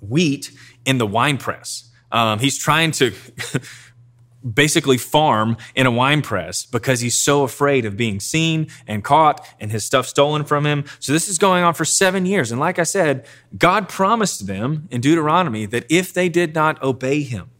wheat 0.00 0.50
in 0.84 0.98
the 0.98 1.06
wine 1.06 1.38
press. 1.38 1.90
Um, 2.12 2.38
he's 2.38 2.58
trying 2.58 2.92
to 2.92 3.12
basically 4.54 4.96
farm 4.96 5.56
in 5.74 5.86
a 5.86 5.90
wine 5.90 6.22
press 6.22 6.64
because 6.64 7.00
he's 7.00 7.18
so 7.18 7.42
afraid 7.42 7.84
of 7.84 7.96
being 7.96 8.20
seen 8.20 8.68
and 8.86 9.02
caught 9.02 9.44
and 9.58 9.72
his 9.72 9.84
stuff 9.84 10.06
stolen 10.06 10.44
from 10.44 10.64
him. 10.64 10.84
So 11.00 11.12
this 11.12 11.28
is 11.28 11.38
going 11.38 11.64
on 11.64 11.74
for 11.74 11.84
seven 11.84 12.26
years. 12.26 12.52
And 12.52 12.60
like 12.60 12.78
I 12.78 12.84
said, 12.84 13.26
God 13.58 13.88
promised 13.88 14.46
them 14.46 14.88
in 14.90 15.00
Deuteronomy 15.00 15.66
that 15.66 15.84
if 15.90 16.12
they 16.12 16.28
did 16.28 16.54
not 16.54 16.80
obey 16.82 17.22
him, 17.22 17.50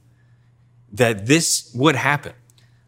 that 0.93 1.27
this 1.27 1.71
would 1.75 1.97
happen. 1.97 2.33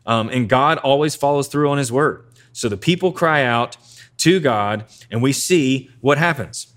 Um, 0.09 0.31
and 0.31 0.49
God 0.49 0.79
always 0.79 1.15
follows 1.15 1.47
through 1.47 1.71
on 1.71 1.79
his 1.79 1.93
word. 1.93 2.25
So 2.53 2.69
the 2.69 2.77
people 2.77 3.12
cry 3.12 3.45
out 3.45 3.77
to 4.17 4.41
God, 4.41 4.87
and 5.11 5.23
we 5.23 5.33
see 5.33 5.91
what 6.00 6.19
happens. 6.19 6.75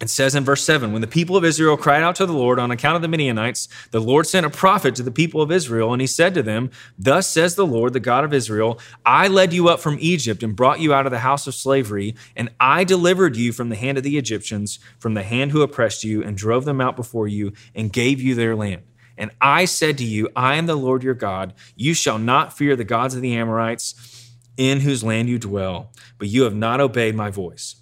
It 0.00 0.08
says 0.08 0.34
in 0.34 0.44
verse 0.44 0.64
7 0.64 0.92
When 0.92 1.02
the 1.02 1.06
people 1.06 1.36
of 1.36 1.44
Israel 1.44 1.76
cried 1.76 2.02
out 2.02 2.16
to 2.16 2.26
the 2.26 2.32
Lord 2.32 2.58
on 2.58 2.70
account 2.70 2.96
of 2.96 3.02
the 3.02 3.08
Midianites, 3.08 3.68
the 3.92 4.00
Lord 4.00 4.26
sent 4.26 4.46
a 4.46 4.50
prophet 4.50 4.94
to 4.96 5.02
the 5.02 5.10
people 5.10 5.42
of 5.42 5.52
Israel, 5.52 5.92
and 5.92 6.00
he 6.00 6.06
said 6.06 6.34
to 6.34 6.42
them, 6.42 6.70
Thus 6.98 7.28
says 7.28 7.54
the 7.54 7.66
Lord, 7.66 7.92
the 7.92 8.00
God 8.00 8.24
of 8.24 8.34
Israel, 8.34 8.80
I 9.04 9.28
led 9.28 9.52
you 9.52 9.68
up 9.68 9.78
from 9.78 9.98
Egypt 10.00 10.42
and 10.42 10.56
brought 10.56 10.80
you 10.80 10.92
out 10.92 11.06
of 11.06 11.12
the 11.12 11.18
house 11.18 11.46
of 11.46 11.54
slavery, 11.54 12.14
and 12.34 12.50
I 12.58 12.84
delivered 12.84 13.36
you 13.36 13.52
from 13.52 13.68
the 13.68 13.76
hand 13.76 13.96
of 13.98 14.04
the 14.04 14.18
Egyptians, 14.18 14.78
from 14.98 15.14
the 15.14 15.22
hand 15.22 15.52
who 15.52 15.62
oppressed 15.62 16.02
you, 16.02 16.22
and 16.22 16.36
drove 16.36 16.64
them 16.64 16.80
out 16.80 16.96
before 16.96 17.28
you, 17.28 17.52
and 17.74 17.92
gave 17.92 18.20
you 18.20 18.34
their 18.34 18.56
land. 18.56 18.82
And 19.20 19.30
I 19.38 19.66
said 19.66 19.98
to 19.98 20.04
you, 20.04 20.30
I 20.34 20.56
am 20.56 20.64
the 20.64 20.74
Lord 20.74 21.04
your 21.04 21.14
God. 21.14 21.52
You 21.76 21.92
shall 21.92 22.18
not 22.18 22.56
fear 22.56 22.74
the 22.74 22.84
gods 22.84 23.14
of 23.14 23.20
the 23.20 23.36
Amorites 23.36 24.32
in 24.56 24.80
whose 24.80 25.04
land 25.04 25.28
you 25.28 25.38
dwell, 25.38 25.92
but 26.18 26.28
you 26.28 26.44
have 26.44 26.54
not 26.54 26.80
obeyed 26.80 27.14
my 27.14 27.28
voice. 27.28 27.76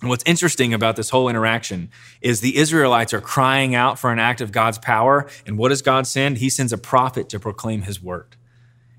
And 0.00 0.08
what's 0.08 0.22
interesting 0.24 0.72
about 0.72 0.94
this 0.94 1.10
whole 1.10 1.28
interaction 1.28 1.90
is 2.20 2.40
the 2.40 2.56
Israelites 2.56 3.12
are 3.12 3.20
crying 3.20 3.74
out 3.74 3.98
for 3.98 4.12
an 4.12 4.20
act 4.20 4.40
of 4.40 4.52
God's 4.52 4.78
power. 4.78 5.28
And 5.44 5.58
what 5.58 5.70
does 5.70 5.82
God 5.82 6.06
send? 6.06 6.38
He 6.38 6.48
sends 6.48 6.72
a 6.72 6.78
prophet 6.78 7.28
to 7.30 7.40
proclaim 7.40 7.82
his 7.82 8.00
word. 8.00 8.36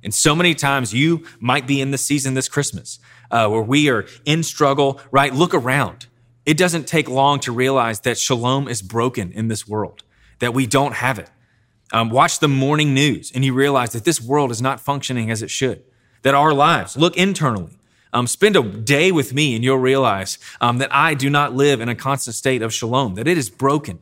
And 0.03 0.13
so 0.13 0.35
many 0.35 0.53
times 0.55 0.93
you 0.93 1.25
might 1.39 1.65
be 1.65 1.79
in 1.79 1.91
the 1.91 1.97
season 1.97 2.33
this 2.33 2.49
Christmas 2.49 2.99
uh, 3.31 3.47
where 3.47 3.61
we 3.61 3.89
are 3.89 4.05
in 4.25 4.43
struggle, 4.43 4.99
right? 5.11 5.33
Look 5.33 5.53
around. 5.53 6.07
It 6.45 6.57
doesn't 6.57 6.87
take 6.87 7.07
long 7.07 7.39
to 7.41 7.53
realize 7.53 8.01
that 8.01 8.17
shalom 8.17 8.67
is 8.67 8.81
broken 8.81 9.31
in 9.31 9.47
this 9.47 9.65
world, 9.65 10.03
that 10.39 10.53
we 10.53 10.67
don't 10.67 10.95
have 10.95 11.19
it. 11.19 11.29
Um, 11.93 12.09
watch 12.09 12.39
the 12.39 12.47
morning 12.47 12.93
news 12.93 13.31
and 13.33 13.45
you 13.45 13.53
realize 13.53 13.91
that 13.91 14.03
this 14.03 14.19
world 14.19 14.51
is 14.51 14.61
not 14.61 14.79
functioning 14.79 15.29
as 15.29 15.41
it 15.43 15.51
should, 15.51 15.83
that 16.23 16.33
our 16.33 16.53
lives, 16.53 16.97
look 16.97 17.15
internally, 17.15 17.77
um, 18.11 18.27
spend 18.27 18.55
a 18.55 18.63
day 18.63 19.11
with 19.11 19.33
me 19.33 19.55
and 19.55 19.63
you'll 19.63 19.77
realize 19.77 20.39
um, 20.59 20.79
that 20.79 20.93
I 20.93 21.13
do 21.13 21.29
not 21.29 21.53
live 21.53 21.81
in 21.81 21.89
a 21.89 21.95
constant 21.95 22.35
state 22.35 22.61
of 22.61 22.73
shalom, 22.73 23.15
that 23.15 23.27
it 23.27 23.37
is 23.37 23.49
broken. 23.49 23.99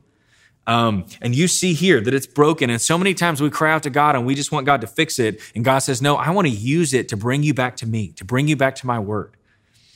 Um, 0.68 1.06
and 1.22 1.36
you 1.36 1.48
see 1.48 1.74
here 1.74 2.00
that 2.02 2.14
it's 2.14 2.28
broken. 2.28 2.70
And 2.70 2.80
so 2.80 2.98
many 2.98 3.14
times 3.14 3.42
we 3.42 3.50
cry 3.50 3.74
out 3.74 3.84
to 3.84 3.90
God 3.90 4.16
and 4.16 4.26
we 4.26 4.36
just 4.36 4.52
want 4.52 4.66
God 4.66 4.82
to 4.82 4.88
fix 4.88 5.18
it. 5.18 5.42
And 5.56 5.66
God 5.66 5.80
says, 5.80 6.02
No, 6.02 6.16
I 6.16 6.30
want 6.30 6.48
to 6.48 6.54
use 6.54 6.94
it 6.94 7.10
to 7.10 7.18
bring 7.18 7.44
you 7.44 7.54
back 7.54 7.76
to 7.78 7.88
me, 7.88 8.10
to 8.14 8.26
bring 8.26 8.48
you 8.48 8.56
back 8.56 8.76
to 8.76 8.88
my 8.88 9.00
word. 9.00 9.36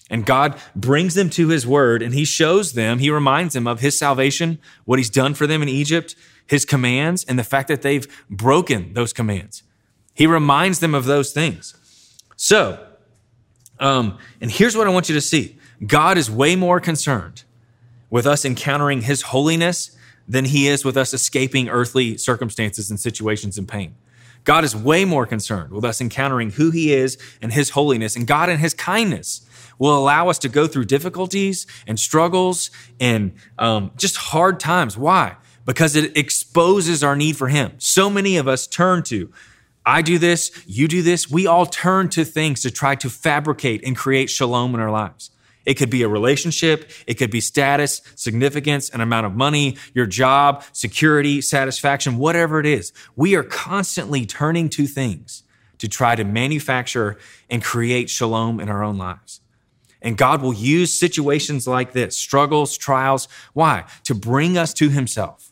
And 0.09 0.25
God 0.25 0.59
brings 0.75 1.13
them 1.15 1.29
to 1.31 1.47
his 1.49 1.65
word 1.65 2.01
and 2.01 2.13
he 2.13 2.25
shows 2.25 2.73
them, 2.73 2.99
he 2.99 3.09
reminds 3.09 3.53
them 3.53 3.67
of 3.67 3.79
his 3.79 3.97
salvation, 3.97 4.59
what 4.85 4.99
he's 4.99 5.09
done 5.09 5.33
for 5.33 5.47
them 5.47 5.63
in 5.63 5.69
Egypt, 5.69 6.15
his 6.47 6.65
commands, 6.65 7.23
and 7.23 7.39
the 7.39 7.43
fact 7.43 7.67
that 7.67 7.81
they've 7.81 8.07
broken 8.29 8.93
those 8.93 9.13
commands. 9.13 9.63
He 10.13 10.27
reminds 10.27 10.79
them 10.79 10.95
of 10.95 11.05
those 11.05 11.31
things. 11.31 11.73
So, 12.35 12.85
um, 13.79 14.17
and 14.39 14.51
here's 14.51 14.77
what 14.77 14.87
I 14.87 14.89
want 14.89 15.09
you 15.09 15.15
to 15.15 15.21
see 15.21 15.57
God 15.85 16.17
is 16.17 16.29
way 16.29 16.55
more 16.55 16.79
concerned 16.79 17.43
with 18.09 18.25
us 18.25 18.45
encountering 18.45 19.01
his 19.01 19.23
holiness 19.23 19.95
than 20.27 20.45
he 20.45 20.67
is 20.67 20.85
with 20.85 20.97
us 20.97 21.13
escaping 21.13 21.69
earthly 21.69 22.17
circumstances 22.17 22.89
and 22.89 22.99
situations 22.99 23.57
and 23.57 23.67
pain. 23.67 23.95
God 24.43 24.63
is 24.63 24.75
way 24.75 25.05
more 25.05 25.25
concerned 25.25 25.71
with 25.71 25.83
us 25.83 25.99
encountering 25.99 26.51
who 26.51 26.71
he 26.71 26.93
is 26.93 27.17
and 27.41 27.51
his 27.51 27.71
holiness. 27.71 28.15
And 28.15 28.27
God, 28.27 28.47
and 28.47 28.59
his 28.59 28.73
kindness, 28.73 29.41
will 29.77 29.97
allow 29.97 30.29
us 30.29 30.39
to 30.39 30.49
go 30.49 30.67
through 30.67 30.85
difficulties 30.85 31.67
and 31.85 31.99
struggles 31.99 32.71
and 32.99 33.33
um, 33.57 33.91
just 33.97 34.15
hard 34.15 34.59
times. 34.59 34.97
Why? 34.97 35.35
Because 35.65 35.95
it 35.95 36.15
exposes 36.15 37.03
our 37.03 37.15
need 37.15 37.37
for 37.37 37.47
him. 37.47 37.73
So 37.79 38.09
many 38.09 38.37
of 38.37 38.47
us 38.47 38.67
turn 38.67 39.03
to 39.03 39.31
I 39.85 40.01
do 40.01 40.17
this, 40.17 40.51
you 40.65 40.87
do 40.87 41.03
this. 41.03 41.29
We 41.29 41.45
all 41.45 41.67
turn 41.67 42.09
to 42.09 42.25
things 42.25 42.61
to 42.63 42.71
try 42.71 42.95
to 42.95 43.09
fabricate 43.09 43.83
and 43.83 43.95
create 43.95 44.31
shalom 44.31 44.73
in 44.73 44.81
our 44.81 44.89
lives. 44.89 45.29
It 45.65 45.75
could 45.75 45.89
be 45.89 46.03
a 46.03 46.07
relationship. 46.07 46.89
It 47.07 47.15
could 47.15 47.31
be 47.31 47.41
status, 47.41 48.01
significance, 48.15 48.89
an 48.89 49.01
amount 49.01 49.25
of 49.25 49.35
money, 49.35 49.77
your 49.93 50.05
job, 50.05 50.63
security, 50.71 51.41
satisfaction, 51.41 52.17
whatever 52.17 52.59
it 52.59 52.65
is. 52.65 52.93
We 53.15 53.35
are 53.35 53.43
constantly 53.43 54.25
turning 54.25 54.69
to 54.69 54.85
things 54.87 55.43
to 55.79 55.87
try 55.87 56.15
to 56.15 56.23
manufacture 56.23 57.17
and 57.49 57.63
create 57.63 58.09
shalom 58.09 58.59
in 58.59 58.69
our 58.69 58.83
own 58.83 58.97
lives. 58.97 59.41
And 60.01 60.17
God 60.17 60.41
will 60.41 60.53
use 60.53 60.97
situations 60.97 61.67
like 61.67 61.93
this, 61.93 62.15
struggles, 62.15 62.77
trials. 62.77 63.27
Why? 63.53 63.85
To 64.03 64.13
bring 64.13 64.57
us 64.57 64.71
to 64.75 64.89
himself, 64.89 65.44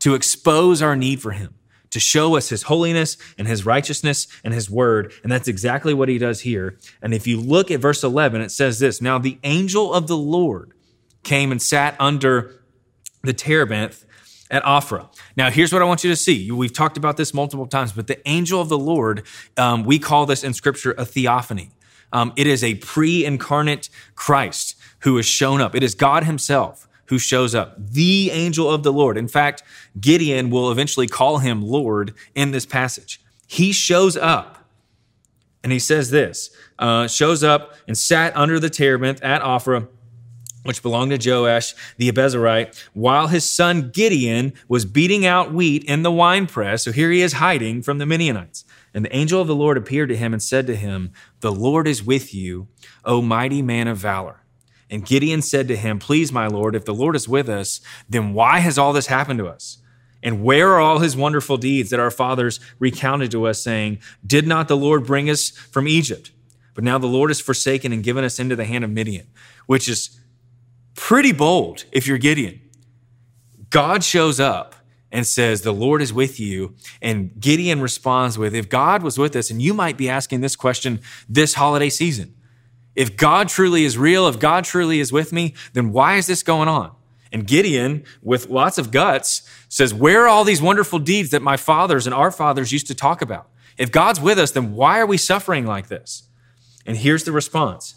to 0.00 0.14
expose 0.14 0.82
our 0.82 0.96
need 0.96 1.22
for 1.22 1.32
him 1.32 1.54
to 1.90 2.00
show 2.00 2.36
us 2.36 2.48
his 2.48 2.64
holiness 2.64 3.16
and 3.36 3.46
his 3.46 3.66
righteousness 3.66 4.26
and 4.44 4.54
his 4.54 4.70
word. 4.70 5.12
And 5.22 5.30
that's 5.30 5.48
exactly 5.48 5.92
what 5.92 6.08
he 6.08 6.18
does 6.18 6.40
here. 6.40 6.78
And 7.02 7.12
if 7.12 7.26
you 7.26 7.40
look 7.40 7.70
at 7.70 7.80
verse 7.80 8.02
11, 8.02 8.40
it 8.40 8.50
says 8.50 8.78
this 8.78 9.00
Now 9.00 9.18
the 9.18 9.38
angel 9.44 9.92
of 9.92 10.06
the 10.06 10.16
Lord 10.16 10.72
came 11.22 11.52
and 11.52 11.60
sat 11.60 11.96
under 11.98 12.62
the 13.22 13.32
terebinth 13.32 14.04
at 14.50 14.62
Ophrah. 14.64 15.08
Now, 15.36 15.50
here's 15.50 15.72
what 15.72 15.82
I 15.82 15.84
want 15.84 16.02
you 16.02 16.10
to 16.10 16.16
see. 16.16 16.50
We've 16.50 16.72
talked 16.72 16.96
about 16.96 17.16
this 17.16 17.32
multiple 17.32 17.66
times, 17.66 17.92
but 17.92 18.06
the 18.06 18.26
angel 18.28 18.60
of 18.60 18.68
the 18.68 18.78
Lord, 18.78 19.24
um, 19.56 19.84
we 19.84 19.98
call 19.98 20.26
this 20.26 20.42
in 20.42 20.54
scripture 20.54 20.92
a 20.98 21.04
theophany. 21.04 21.70
Um, 22.12 22.32
it 22.36 22.48
is 22.48 22.64
a 22.64 22.74
pre 22.76 23.24
incarnate 23.24 23.88
Christ 24.16 24.76
who 25.00 25.16
has 25.16 25.26
shown 25.26 25.60
up. 25.60 25.76
It 25.76 25.82
is 25.82 25.94
God 25.94 26.24
himself 26.24 26.88
who 27.10 27.18
shows 27.18 27.54
up, 27.54 27.74
the 27.76 28.30
angel 28.30 28.70
of 28.70 28.84
the 28.84 28.92
Lord. 28.92 29.18
In 29.18 29.28
fact, 29.28 29.62
Gideon 30.00 30.48
will 30.48 30.70
eventually 30.70 31.08
call 31.08 31.38
him 31.38 31.60
Lord 31.60 32.14
in 32.34 32.52
this 32.52 32.64
passage. 32.64 33.20
He 33.46 33.72
shows 33.72 34.16
up 34.16 34.64
and 35.62 35.72
he 35.72 35.80
says 35.80 36.10
this 36.10 36.50
uh, 36.78 37.08
shows 37.08 37.44
up 37.44 37.74
and 37.86 37.98
sat 37.98 38.34
under 38.36 38.58
the 38.58 38.70
terebinth 38.70 39.22
at 39.22 39.42
Ophrah 39.42 39.88
which 40.62 40.82
belonged 40.82 41.18
to 41.18 41.30
Joash 41.30 41.74
the 41.96 42.12
Abiezrite, 42.12 42.78
while 42.92 43.28
his 43.28 43.48
son 43.48 43.90
Gideon 43.90 44.52
was 44.68 44.84
beating 44.84 45.24
out 45.24 45.54
wheat 45.54 45.84
in 45.84 46.02
the 46.02 46.12
winepress. 46.12 46.84
So 46.84 46.92
here 46.92 47.10
he 47.10 47.22
is 47.22 47.34
hiding 47.34 47.80
from 47.80 47.96
the 47.96 48.04
Midianites. 48.04 48.66
And 48.92 49.02
the 49.04 49.16
angel 49.16 49.40
of 49.40 49.48
the 49.48 49.54
Lord 49.54 49.78
appeared 49.78 50.10
to 50.10 50.16
him 50.16 50.34
and 50.34 50.42
said 50.42 50.66
to 50.66 50.76
him, 50.76 51.12
The 51.40 51.50
Lord 51.50 51.88
is 51.88 52.04
with 52.04 52.34
you, 52.34 52.68
O 53.06 53.22
mighty 53.22 53.62
man 53.62 53.88
of 53.88 53.96
valor. 53.96 54.40
And 54.90 55.06
Gideon 55.06 55.40
said 55.40 55.68
to 55.68 55.76
him, 55.76 56.00
Please, 56.00 56.32
my 56.32 56.48
Lord, 56.48 56.74
if 56.74 56.84
the 56.84 56.94
Lord 56.94 57.14
is 57.14 57.28
with 57.28 57.48
us, 57.48 57.80
then 58.08 58.34
why 58.34 58.58
has 58.58 58.76
all 58.76 58.92
this 58.92 59.06
happened 59.06 59.38
to 59.38 59.46
us? 59.46 59.78
And 60.22 60.42
where 60.42 60.70
are 60.72 60.80
all 60.80 60.98
his 60.98 61.16
wonderful 61.16 61.56
deeds 61.56 61.90
that 61.90 62.00
our 62.00 62.10
fathers 62.10 62.60
recounted 62.78 63.30
to 63.30 63.46
us, 63.46 63.62
saying, 63.62 64.00
Did 64.26 64.46
not 64.46 64.68
the 64.68 64.76
Lord 64.76 65.06
bring 65.06 65.30
us 65.30 65.50
from 65.50 65.86
Egypt? 65.86 66.32
But 66.74 66.84
now 66.84 66.98
the 66.98 67.06
Lord 67.06 67.30
has 67.30 67.40
forsaken 67.40 67.92
and 67.92 68.02
given 68.02 68.24
us 68.24 68.38
into 68.38 68.56
the 68.56 68.64
hand 68.64 68.84
of 68.84 68.90
Midian, 68.90 69.28
which 69.66 69.88
is 69.88 70.20
pretty 70.94 71.32
bold 71.32 71.84
if 71.92 72.06
you're 72.06 72.18
Gideon. 72.18 72.60
God 73.70 74.02
shows 74.02 74.40
up 74.40 74.74
and 75.12 75.26
says, 75.26 75.62
The 75.62 75.72
Lord 75.72 76.02
is 76.02 76.12
with 76.12 76.38
you. 76.40 76.74
And 77.00 77.38
Gideon 77.40 77.80
responds 77.80 78.36
with, 78.36 78.54
If 78.54 78.68
God 78.68 79.02
was 79.02 79.18
with 79.18 79.36
us, 79.36 79.50
and 79.50 79.62
you 79.62 79.72
might 79.72 79.96
be 79.96 80.08
asking 80.08 80.40
this 80.40 80.56
question 80.56 81.00
this 81.28 81.54
holiday 81.54 81.88
season 81.88 82.34
if 82.96 83.16
God 83.16 83.48
truly 83.48 83.84
is 83.84 83.96
real, 83.96 84.26
if 84.26 84.38
God 84.38 84.64
truly 84.64 85.00
is 85.00 85.12
with 85.12 85.32
me, 85.32 85.54
then 85.72 85.92
why 85.92 86.16
is 86.16 86.26
this 86.26 86.42
going 86.42 86.68
on? 86.68 86.92
And 87.32 87.46
Gideon, 87.46 88.04
with 88.22 88.48
lots 88.48 88.78
of 88.78 88.90
guts, 88.90 89.48
says, 89.68 89.94
Where 89.94 90.24
are 90.24 90.28
all 90.28 90.44
these 90.44 90.60
wonderful 90.60 90.98
deeds 90.98 91.30
that 91.30 91.42
my 91.42 91.56
fathers 91.56 92.06
and 92.06 92.14
our 92.14 92.32
fathers 92.32 92.72
used 92.72 92.88
to 92.88 92.94
talk 92.94 93.22
about? 93.22 93.48
If 93.78 93.92
God's 93.92 94.20
with 94.20 94.38
us, 94.38 94.50
then 94.50 94.74
why 94.74 94.98
are 94.98 95.06
we 95.06 95.16
suffering 95.16 95.64
like 95.64 95.88
this? 95.88 96.24
And 96.84 96.96
here's 96.96 97.24
the 97.24 97.32
response. 97.32 97.94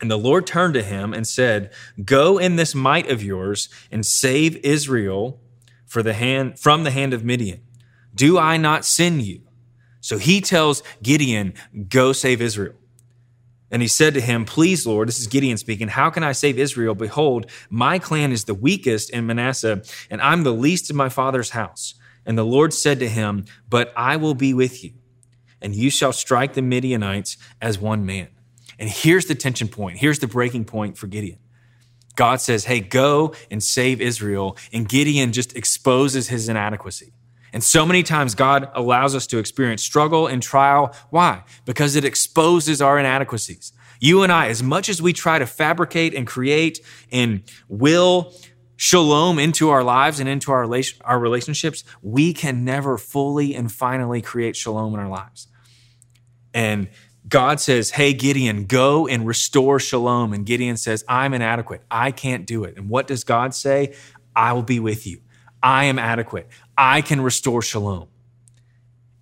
And 0.00 0.10
the 0.10 0.18
Lord 0.18 0.46
turned 0.46 0.74
to 0.74 0.82
him 0.82 1.12
and 1.12 1.26
said, 1.26 1.72
Go 2.04 2.38
in 2.38 2.56
this 2.56 2.74
might 2.74 3.10
of 3.10 3.22
yours 3.22 3.68
and 3.90 4.06
save 4.06 4.56
Israel 4.58 5.40
for 5.86 6.02
the 6.02 6.14
hand, 6.14 6.58
from 6.58 6.84
the 6.84 6.90
hand 6.90 7.14
of 7.14 7.24
Midian. 7.24 7.62
Do 8.14 8.38
I 8.38 8.56
not 8.56 8.84
send 8.84 9.22
you? 9.22 9.42
So 10.00 10.18
he 10.18 10.40
tells 10.40 10.82
Gideon, 11.02 11.54
Go 11.88 12.12
save 12.12 12.40
Israel. 12.40 12.74
And 13.70 13.82
he 13.82 13.88
said 13.88 14.14
to 14.14 14.20
him, 14.20 14.44
Please, 14.44 14.86
Lord, 14.86 15.08
this 15.08 15.18
is 15.18 15.26
Gideon 15.26 15.56
speaking, 15.56 15.88
how 15.88 16.10
can 16.10 16.22
I 16.22 16.32
save 16.32 16.58
Israel? 16.58 16.94
Behold, 16.94 17.50
my 17.68 17.98
clan 17.98 18.32
is 18.32 18.44
the 18.44 18.54
weakest 18.54 19.10
in 19.10 19.26
Manasseh, 19.26 19.82
and 20.10 20.20
I'm 20.20 20.44
the 20.44 20.52
least 20.52 20.88
in 20.90 20.96
my 20.96 21.08
father's 21.08 21.50
house. 21.50 21.94
And 22.24 22.36
the 22.38 22.44
Lord 22.44 22.72
said 22.72 23.00
to 23.00 23.08
him, 23.08 23.44
But 23.68 23.92
I 23.96 24.16
will 24.16 24.34
be 24.34 24.54
with 24.54 24.84
you, 24.84 24.92
and 25.60 25.74
you 25.74 25.90
shall 25.90 26.12
strike 26.12 26.54
the 26.54 26.62
Midianites 26.62 27.36
as 27.60 27.78
one 27.78 28.06
man. 28.06 28.28
And 28.78 28.88
here's 28.88 29.26
the 29.26 29.34
tension 29.34 29.68
point. 29.68 29.98
Here's 29.98 30.18
the 30.18 30.26
breaking 30.26 30.66
point 30.66 30.98
for 30.98 31.06
Gideon. 31.06 31.38
God 32.14 32.40
says, 32.40 32.64
Hey, 32.64 32.80
go 32.80 33.34
and 33.50 33.62
save 33.62 34.00
Israel. 34.00 34.56
And 34.72 34.88
Gideon 34.88 35.32
just 35.32 35.56
exposes 35.56 36.28
his 36.28 36.48
inadequacy. 36.48 37.12
And 37.56 37.64
so 37.64 37.86
many 37.86 38.02
times 38.02 38.34
God 38.34 38.70
allows 38.74 39.14
us 39.14 39.26
to 39.28 39.38
experience 39.38 39.82
struggle 39.82 40.26
and 40.26 40.42
trial. 40.42 40.94
Why? 41.08 41.42
Because 41.64 41.96
it 41.96 42.04
exposes 42.04 42.82
our 42.82 42.98
inadequacies. 42.98 43.72
You 43.98 44.22
and 44.22 44.30
I, 44.30 44.48
as 44.48 44.62
much 44.62 44.90
as 44.90 45.00
we 45.00 45.14
try 45.14 45.38
to 45.38 45.46
fabricate 45.46 46.12
and 46.12 46.26
create 46.26 46.80
and 47.10 47.44
will 47.66 48.34
shalom 48.76 49.38
into 49.38 49.70
our 49.70 49.82
lives 49.82 50.20
and 50.20 50.28
into 50.28 50.52
our, 50.52 50.70
our 51.00 51.18
relationships, 51.18 51.82
we 52.02 52.34
can 52.34 52.62
never 52.62 52.98
fully 52.98 53.54
and 53.54 53.72
finally 53.72 54.20
create 54.20 54.54
shalom 54.54 54.92
in 54.92 55.00
our 55.00 55.08
lives. 55.08 55.48
And 56.52 56.90
God 57.26 57.58
says, 57.58 57.92
Hey, 57.92 58.12
Gideon, 58.12 58.66
go 58.66 59.06
and 59.06 59.26
restore 59.26 59.80
shalom. 59.80 60.34
And 60.34 60.44
Gideon 60.44 60.76
says, 60.76 61.06
I'm 61.08 61.32
inadequate. 61.32 61.84
I 61.90 62.10
can't 62.10 62.46
do 62.46 62.64
it. 62.64 62.76
And 62.76 62.90
what 62.90 63.06
does 63.06 63.24
God 63.24 63.54
say? 63.54 63.94
I 64.36 64.52
will 64.52 64.62
be 64.62 64.78
with 64.78 65.06
you. 65.06 65.22
I 65.62 65.86
am 65.86 65.98
adequate. 65.98 66.48
I 66.76 67.00
can 67.00 67.20
restore 67.20 67.62
shalom. 67.62 68.08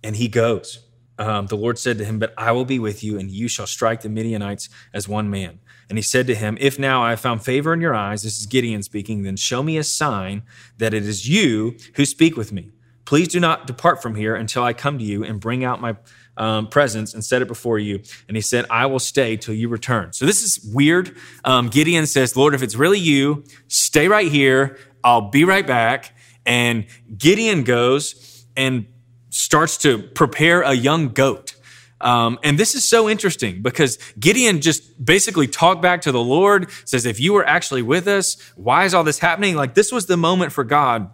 And 0.03 0.15
he 0.15 0.27
goes. 0.27 0.79
Um, 1.17 1.47
the 1.47 1.55
Lord 1.55 1.79
said 1.79 1.97
to 1.99 2.05
him, 2.05 2.19
But 2.19 2.33
I 2.37 2.51
will 2.51 2.65
be 2.65 2.77
with 2.77 3.03
you, 3.03 3.17
and 3.17 3.31
you 3.31 3.47
shall 3.47 3.67
strike 3.67 4.01
the 4.01 4.09
Midianites 4.09 4.69
as 4.93 5.07
one 5.07 5.29
man. 5.29 5.59
And 5.89 5.97
he 5.97 6.01
said 6.01 6.27
to 6.27 6.35
him, 6.35 6.57
If 6.59 6.77
now 6.77 7.03
I 7.03 7.11
have 7.11 7.19
found 7.19 7.43
favor 7.43 7.73
in 7.73 7.79
your 7.79 7.95
eyes, 7.95 8.23
this 8.23 8.37
is 8.37 8.45
Gideon 8.45 8.83
speaking, 8.83 9.23
then 9.23 9.37
show 9.37 9.63
me 9.63 9.77
a 9.77 9.83
sign 9.83 10.43
that 10.77 10.93
it 10.93 11.03
is 11.03 11.27
you 11.29 11.77
who 11.95 12.05
speak 12.05 12.35
with 12.35 12.51
me. 12.51 12.71
Please 13.05 13.27
do 13.27 13.39
not 13.39 13.67
depart 13.67 14.01
from 14.01 14.15
here 14.15 14.35
until 14.35 14.63
I 14.63 14.73
come 14.73 14.97
to 14.97 15.03
you 15.03 15.23
and 15.23 15.39
bring 15.39 15.63
out 15.63 15.79
my 15.79 15.95
um, 16.37 16.67
presence 16.67 17.13
and 17.13 17.23
set 17.23 17.41
it 17.41 17.47
before 17.47 17.77
you. 17.77 18.01
And 18.27 18.35
he 18.35 18.41
said, 18.41 18.65
I 18.69 18.87
will 18.87 18.99
stay 18.99 19.37
till 19.37 19.53
you 19.53 19.69
return. 19.69 20.11
So 20.11 20.25
this 20.25 20.41
is 20.41 20.67
weird. 20.73 21.15
Um, 21.43 21.69
Gideon 21.69 22.07
says, 22.07 22.35
Lord, 22.35 22.55
if 22.55 22.63
it's 22.63 22.75
really 22.75 22.99
you, 22.99 23.43
stay 23.67 24.07
right 24.07 24.29
here. 24.29 24.77
I'll 25.03 25.29
be 25.29 25.43
right 25.43 25.65
back. 25.65 26.14
And 26.45 26.85
Gideon 27.17 27.63
goes 27.63 28.45
and 28.55 28.85
starts 29.29 29.77
to 29.77 29.99
prepare 29.99 30.61
a 30.61 30.73
young 30.73 31.09
goat. 31.09 31.55
Um, 32.01 32.39
and 32.43 32.57
this 32.57 32.75
is 32.75 32.87
so 32.87 33.09
interesting 33.09 33.61
because 33.61 33.97
Gideon 34.19 34.61
just 34.61 35.03
basically 35.03 35.47
talked 35.47 35.81
back 35.81 36.01
to 36.01 36.11
the 36.11 36.21
Lord, 36.21 36.69
says, 36.85 37.05
If 37.05 37.19
you 37.19 37.33
were 37.33 37.45
actually 37.45 37.81
with 37.81 38.07
us, 38.07 38.37
why 38.55 38.85
is 38.85 38.93
all 38.93 39.03
this 39.03 39.19
happening? 39.19 39.55
Like, 39.55 39.73
this 39.73 39.91
was 39.91 40.05
the 40.05 40.17
moment 40.17 40.51
for 40.51 40.63
God 40.63 41.09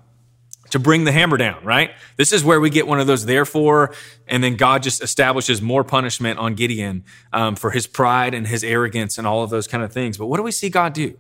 to 0.71 0.79
bring 0.79 1.03
the 1.03 1.11
hammer 1.11 1.37
down, 1.37 1.63
right? 1.63 1.91
This 2.17 2.33
is 2.33 2.43
where 2.43 2.59
we 2.59 2.69
get 2.69 2.87
one 2.87 2.99
of 2.99 3.07
those 3.07 3.25
therefore, 3.25 3.93
and 4.27 4.43
then 4.43 4.55
God 4.55 4.83
just 4.83 5.03
establishes 5.03 5.61
more 5.61 5.83
punishment 5.83 6.39
on 6.39 6.55
Gideon 6.55 7.03
um, 7.31 7.55
for 7.55 7.71
his 7.71 7.87
pride 7.87 8.33
and 8.33 8.47
his 8.47 8.63
arrogance 8.63 9.17
and 9.17 9.27
all 9.27 9.43
of 9.43 9.49
those 9.49 9.67
kind 9.67 9.83
of 9.83 9.91
things. 9.91 10.17
But 10.17 10.27
what 10.27 10.37
do 10.37 10.43
we 10.43 10.51
see 10.51 10.69
God 10.69 10.93
do? 10.93 11.17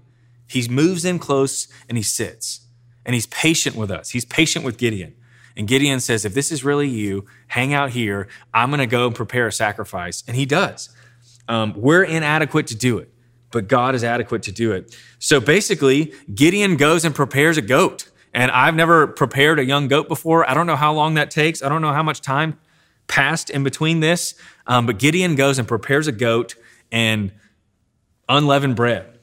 He 0.47 0.67
moves 0.67 1.05
in 1.05 1.19
close 1.19 1.67
and 1.87 1.97
he 1.97 2.03
sits. 2.03 2.61
And 3.05 3.13
he's 3.13 3.27
patient 3.27 3.75
with 3.75 3.91
us. 3.91 4.09
He's 4.09 4.25
patient 4.25 4.63
with 4.63 4.77
Gideon. 4.77 5.15
And 5.55 5.67
Gideon 5.67 5.99
says, 5.99 6.23
if 6.23 6.33
this 6.33 6.51
is 6.51 6.63
really 6.63 6.87
you, 6.87 7.25
hang 7.47 7.73
out 7.73 7.91
here. 7.91 8.27
I'm 8.53 8.69
going 8.69 8.79
to 8.79 8.85
go 8.85 9.07
and 9.07 9.15
prepare 9.15 9.47
a 9.47 9.51
sacrifice. 9.51 10.23
And 10.27 10.35
he 10.35 10.45
does. 10.45 10.89
Um, 11.47 11.73
we're 11.75 12.03
inadequate 12.03 12.67
to 12.67 12.75
do 12.75 12.97
it, 12.99 13.11
but 13.51 13.67
God 13.67 13.95
is 13.95 14.03
adequate 14.03 14.43
to 14.43 14.51
do 14.51 14.71
it. 14.71 14.95
So 15.19 15.39
basically, 15.39 16.13
Gideon 16.33 16.77
goes 16.77 17.03
and 17.03 17.13
prepares 17.13 17.57
a 17.57 17.61
goat. 17.61 18.09
And 18.33 18.49
I've 18.51 18.75
never 18.75 19.07
prepared 19.07 19.59
a 19.59 19.65
young 19.65 19.89
goat 19.89 20.07
before. 20.07 20.49
I 20.49 20.53
don't 20.53 20.67
know 20.67 20.77
how 20.77 20.93
long 20.93 21.15
that 21.15 21.31
takes. 21.31 21.61
I 21.61 21.67
don't 21.67 21.81
know 21.81 21.91
how 21.91 22.03
much 22.03 22.21
time 22.21 22.57
passed 23.07 23.49
in 23.49 23.63
between 23.63 23.99
this. 23.99 24.35
Um, 24.67 24.85
but 24.85 24.99
Gideon 24.99 25.35
goes 25.35 25.59
and 25.59 25.67
prepares 25.67 26.07
a 26.07 26.13
goat 26.13 26.55
and 26.91 27.33
unleavened 28.29 28.77
bread. 28.77 29.19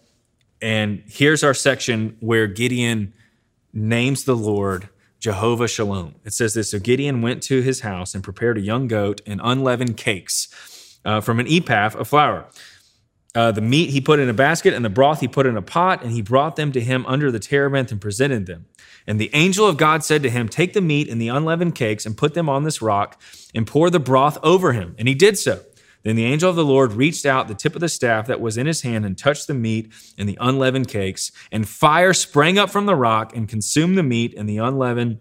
And 0.60 1.02
here's 1.06 1.42
our 1.42 1.54
section 1.54 2.16
where 2.20 2.46
Gideon 2.46 3.14
names 3.72 4.24
the 4.24 4.36
Lord 4.36 4.88
Jehovah 5.20 5.68
Shalom. 5.68 6.14
It 6.24 6.32
says 6.32 6.54
this 6.54 6.70
So 6.70 6.78
Gideon 6.78 7.22
went 7.22 7.42
to 7.44 7.60
his 7.60 7.80
house 7.80 8.14
and 8.14 8.22
prepared 8.22 8.58
a 8.58 8.60
young 8.62 8.86
goat 8.88 9.20
and 9.26 9.40
unleavened 9.42 9.96
cakes 9.96 10.98
uh, 11.04 11.20
from 11.20 11.40
an 11.40 11.46
ephah 11.48 11.98
of 11.98 12.08
flour. 12.08 12.46
Uh, 13.34 13.52
the 13.52 13.60
meat 13.60 13.90
he 13.90 14.00
put 14.00 14.18
in 14.18 14.28
a 14.28 14.34
basket 14.34 14.74
and 14.74 14.84
the 14.84 14.90
broth 14.90 15.20
he 15.20 15.28
put 15.28 15.46
in 15.46 15.56
a 15.56 15.62
pot, 15.62 16.02
and 16.02 16.12
he 16.12 16.22
brought 16.22 16.56
them 16.56 16.72
to 16.72 16.80
him 16.80 17.04
under 17.06 17.30
the 17.30 17.38
terebinth 17.38 17.92
and 17.92 18.00
presented 18.00 18.46
them. 18.46 18.66
And 19.06 19.20
the 19.20 19.30
angel 19.32 19.66
of 19.66 19.76
God 19.76 20.02
said 20.02 20.22
to 20.22 20.30
him, 20.30 20.48
Take 20.48 20.72
the 20.72 20.80
meat 20.80 21.08
and 21.08 21.20
the 21.20 21.28
unleavened 21.28 21.74
cakes 21.74 22.04
and 22.04 22.16
put 22.16 22.34
them 22.34 22.48
on 22.48 22.64
this 22.64 22.82
rock 22.82 23.20
and 23.54 23.66
pour 23.66 23.90
the 23.90 24.00
broth 24.00 24.38
over 24.42 24.72
him. 24.72 24.94
And 24.98 25.08
he 25.08 25.14
did 25.14 25.38
so. 25.38 25.62
Then 26.02 26.16
the 26.16 26.24
angel 26.24 26.48
of 26.48 26.56
the 26.56 26.64
Lord 26.64 26.92
reached 26.92 27.26
out 27.26 27.48
the 27.48 27.54
tip 27.54 27.74
of 27.74 27.80
the 27.80 27.88
staff 27.88 28.26
that 28.28 28.40
was 28.40 28.56
in 28.56 28.66
his 28.66 28.82
hand 28.82 29.04
and 29.04 29.18
touched 29.18 29.46
the 29.46 29.54
meat 29.54 29.92
and 30.16 30.28
the 30.28 30.38
unleavened 30.40 30.88
cakes, 30.88 31.32
and 31.50 31.68
fire 31.68 32.14
sprang 32.14 32.58
up 32.58 32.70
from 32.70 32.86
the 32.86 32.94
rock 32.94 33.34
and 33.36 33.48
consumed 33.48 33.98
the 33.98 34.02
meat 34.02 34.34
and 34.34 34.48
the 34.48 34.58
unleavened 34.58 35.18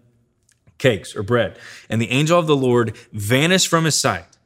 cakes 0.77 1.15
or 1.15 1.23
bread. 1.23 1.57
And 1.89 2.01
the 2.01 2.11
angel 2.11 2.39
of 2.39 2.47
the 2.47 2.55
Lord 2.55 2.95
vanished 3.11 3.67
from 3.67 3.85
his 3.85 3.99
sight. 3.99 4.37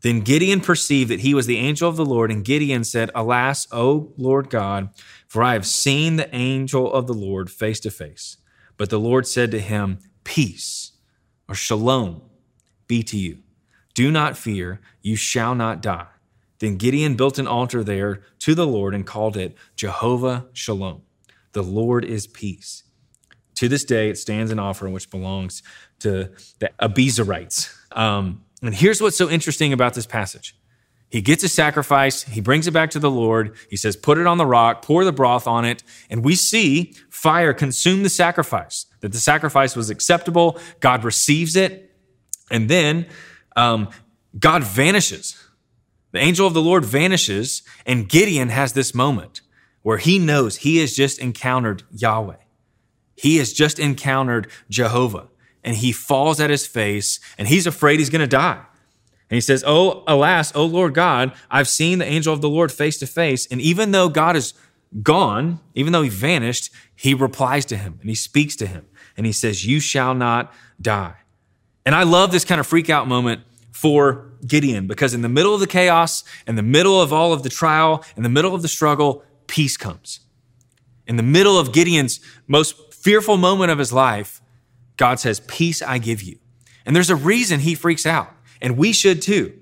Then 0.00 0.20
Gideon 0.20 0.60
perceived 0.60 1.10
that 1.10 1.20
he 1.20 1.32
was 1.32 1.46
the 1.46 1.56
angel 1.56 1.88
of 1.88 1.96
the 1.96 2.04
Lord, 2.04 2.30
and 2.30 2.44
Gideon 2.44 2.84
said, 2.84 3.10
Alas, 3.14 3.66
O 3.72 4.12
Lord 4.18 4.50
God, 4.50 4.90
for 5.26 5.42
I 5.42 5.54
have 5.54 5.66
seen 5.66 6.16
the 6.16 6.34
angel 6.34 6.92
of 6.92 7.06
the 7.06 7.14
Lord 7.14 7.50
face 7.50 7.80
to 7.80 7.90
face. 7.90 8.36
But 8.76 8.90
the 8.90 9.00
Lord 9.00 9.26
said 9.26 9.50
to 9.52 9.60
him, 9.60 9.98
Peace 10.22 10.92
or 11.48 11.54
shalom 11.54 12.20
be 12.86 13.02
to 13.04 13.16
you. 13.16 13.43
Do 13.94 14.10
not 14.10 14.36
fear, 14.36 14.80
you 15.02 15.16
shall 15.16 15.54
not 15.54 15.80
die. 15.80 16.06
Then 16.58 16.76
Gideon 16.76 17.14
built 17.14 17.38
an 17.38 17.46
altar 17.46 17.82
there 17.84 18.22
to 18.40 18.54
the 18.54 18.66
Lord 18.66 18.94
and 18.94 19.06
called 19.06 19.36
it 19.36 19.56
Jehovah 19.76 20.46
Shalom. 20.52 21.02
The 21.52 21.62
Lord 21.62 22.04
is 22.04 22.26
peace. 22.26 22.84
To 23.56 23.68
this 23.68 23.84
day, 23.84 24.10
it 24.10 24.18
stands 24.18 24.50
an 24.50 24.58
offering 24.58 24.92
which 24.92 25.10
belongs 25.10 25.62
to 26.00 26.30
the 26.58 26.70
Abiezrites. 26.80 27.72
Um, 27.92 28.44
and 28.62 28.74
here's 28.74 29.00
what's 29.00 29.16
so 29.16 29.30
interesting 29.30 29.72
about 29.72 29.94
this 29.94 30.06
passage. 30.06 30.56
He 31.10 31.20
gets 31.20 31.44
a 31.44 31.48
sacrifice, 31.48 32.22
he 32.24 32.40
brings 32.40 32.66
it 32.66 32.72
back 32.72 32.90
to 32.90 32.98
the 32.98 33.10
Lord. 33.10 33.54
He 33.70 33.76
says, 33.76 33.94
Put 33.94 34.18
it 34.18 34.26
on 34.26 34.38
the 34.38 34.46
rock, 34.46 34.82
pour 34.82 35.04
the 35.04 35.12
broth 35.12 35.46
on 35.46 35.64
it. 35.64 35.84
And 36.10 36.24
we 36.24 36.34
see 36.34 36.94
fire 37.08 37.52
consume 37.54 38.02
the 38.02 38.08
sacrifice, 38.08 38.86
that 39.00 39.12
the 39.12 39.18
sacrifice 39.18 39.76
was 39.76 39.90
acceptable. 39.90 40.58
God 40.80 41.04
receives 41.04 41.54
it. 41.54 41.94
And 42.50 42.68
then 42.68 43.06
um, 43.56 43.88
God 44.38 44.64
vanishes. 44.64 45.40
The 46.12 46.20
angel 46.20 46.46
of 46.46 46.54
the 46.54 46.62
Lord 46.62 46.84
vanishes, 46.84 47.62
and 47.84 48.08
Gideon 48.08 48.48
has 48.48 48.72
this 48.72 48.94
moment 48.94 49.40
where 49.82 49.98
he 49.98 50.18
knows 50.18 50.58
he 50.58 50.78
has 50.78 50.94
just 50.94 51.18
encountered 51.18 51.82
Yahweh. 51.90 52.36
He 53.16 53.36
has 53.38 53.52
just 53.52 53.78
encountered 53.78 54.48
Jehovah, 54.70 55.28
and 55.62 55.76
he 55.76 55.92
falls 55.92 56.40
at 56.40 56.50
his 56.50 56.66
face, 56.66 57.20
and 57.36 57.48
he's 57.48 57.66
afraid 57.66 57.98
he's 57.98 58.10
going 58.10 58.20
to 58.20 58.26
die. 58.26 58.64
And 59.30 59.36
he 59.36 59.40
says, 59.40 59.64
Oh, 59.66 60.04
alas, 60.06 60.52
oh 60.54 60.66
Lord 60.66 60.94
God, 60.94 61.32
I've 61.50 61.68
seen 61.68 61.98
the 61.98 62.06
angel 62.06 62.32
of 62.32 62.40
the 62.40 62.48
Lord 62.48 62.70
face 62.70 62.98
to 62.98 63.06
face. 63.06 63.46
And 63.50 63.60
even 63.60 63.90
though 63.90 64.08
God 64.08 64.36
is 64.36 64.54
gone, 65.02 65.60
even 65.74 65.92
though 65.92 66.02
he 66.02 66.08
vanished, 66.08 66.72
he 66.94 67.14
replies 67.14 67.64
to 67.66 67.76
him 67.76 67.98
and 68.00 68.08
he 68.08 68.14
speaks 68.14 68.54
to 68.56 68.66
him 68.66 68.86
and 69.16 69.26
he 69.26 69.32
says, 69.32 69.66
You 69.66 69.80
shall 69.80 70.14
not 70.14 70.52
die. 70.80 71.16
And 71.86 71.94
I 71.94 72.02
love 72.02 72.32
this 72.32 72.44
kind 72.44 72.60
of 72.60 72.66
freak 72.66 72.88
out 72.88 73.08
moment 73.08 73.42
for 73.72 74.32
Gideon 74.46 74.86
because 74.86 75.14
in 75.14 75.22
the 75.22 75.28
middle 75.28 75.54
of 75.54 75.60
the 75.60 75.66
chaos, 75.66 76.24
in 76.46 76.54
the 76.54 76.62
middle 76.62 77.00
of 77.00 77.12
all 77.12 77.32
of 77.32 77.42
the 77.42 77.48
trial, 77.48 78.04
in 78.16 78.22
the 78.22 78.28
middle 78.28 78.54
of 78.54 78.62
the 78.62 78.68
struggle, 78.68 79.22
peace 79.46 79.76
comes. 79.76 80.20
In 81.06 81.16
the 81.16 81.22
middle 81.22 81.58
of 81.58 81.72
Gideon's 81.72 82.20
most 82.46 82.94
fearful 82.94 83.36
moment 83.36 83.70
of 83.70 83.78
his 83.78 83.92
life, 83.92 84.40
God 84.96 85.20
says, 85.20 85.40
Peace 85.40 85.82
I 85.82 85.98
give 85.98 86.22
you. 86.22 86.38
And 86.86 86.96
there's 86.96 87.10
a 87.10 87.16
reason 87.16 87.60
he 87.60 87.74
freaks 87.74 88.06
out, 88.06 88.30
and 88.60 88.76
we 88.76 88.92
should 88.92 89.20
too, 89.20 89.52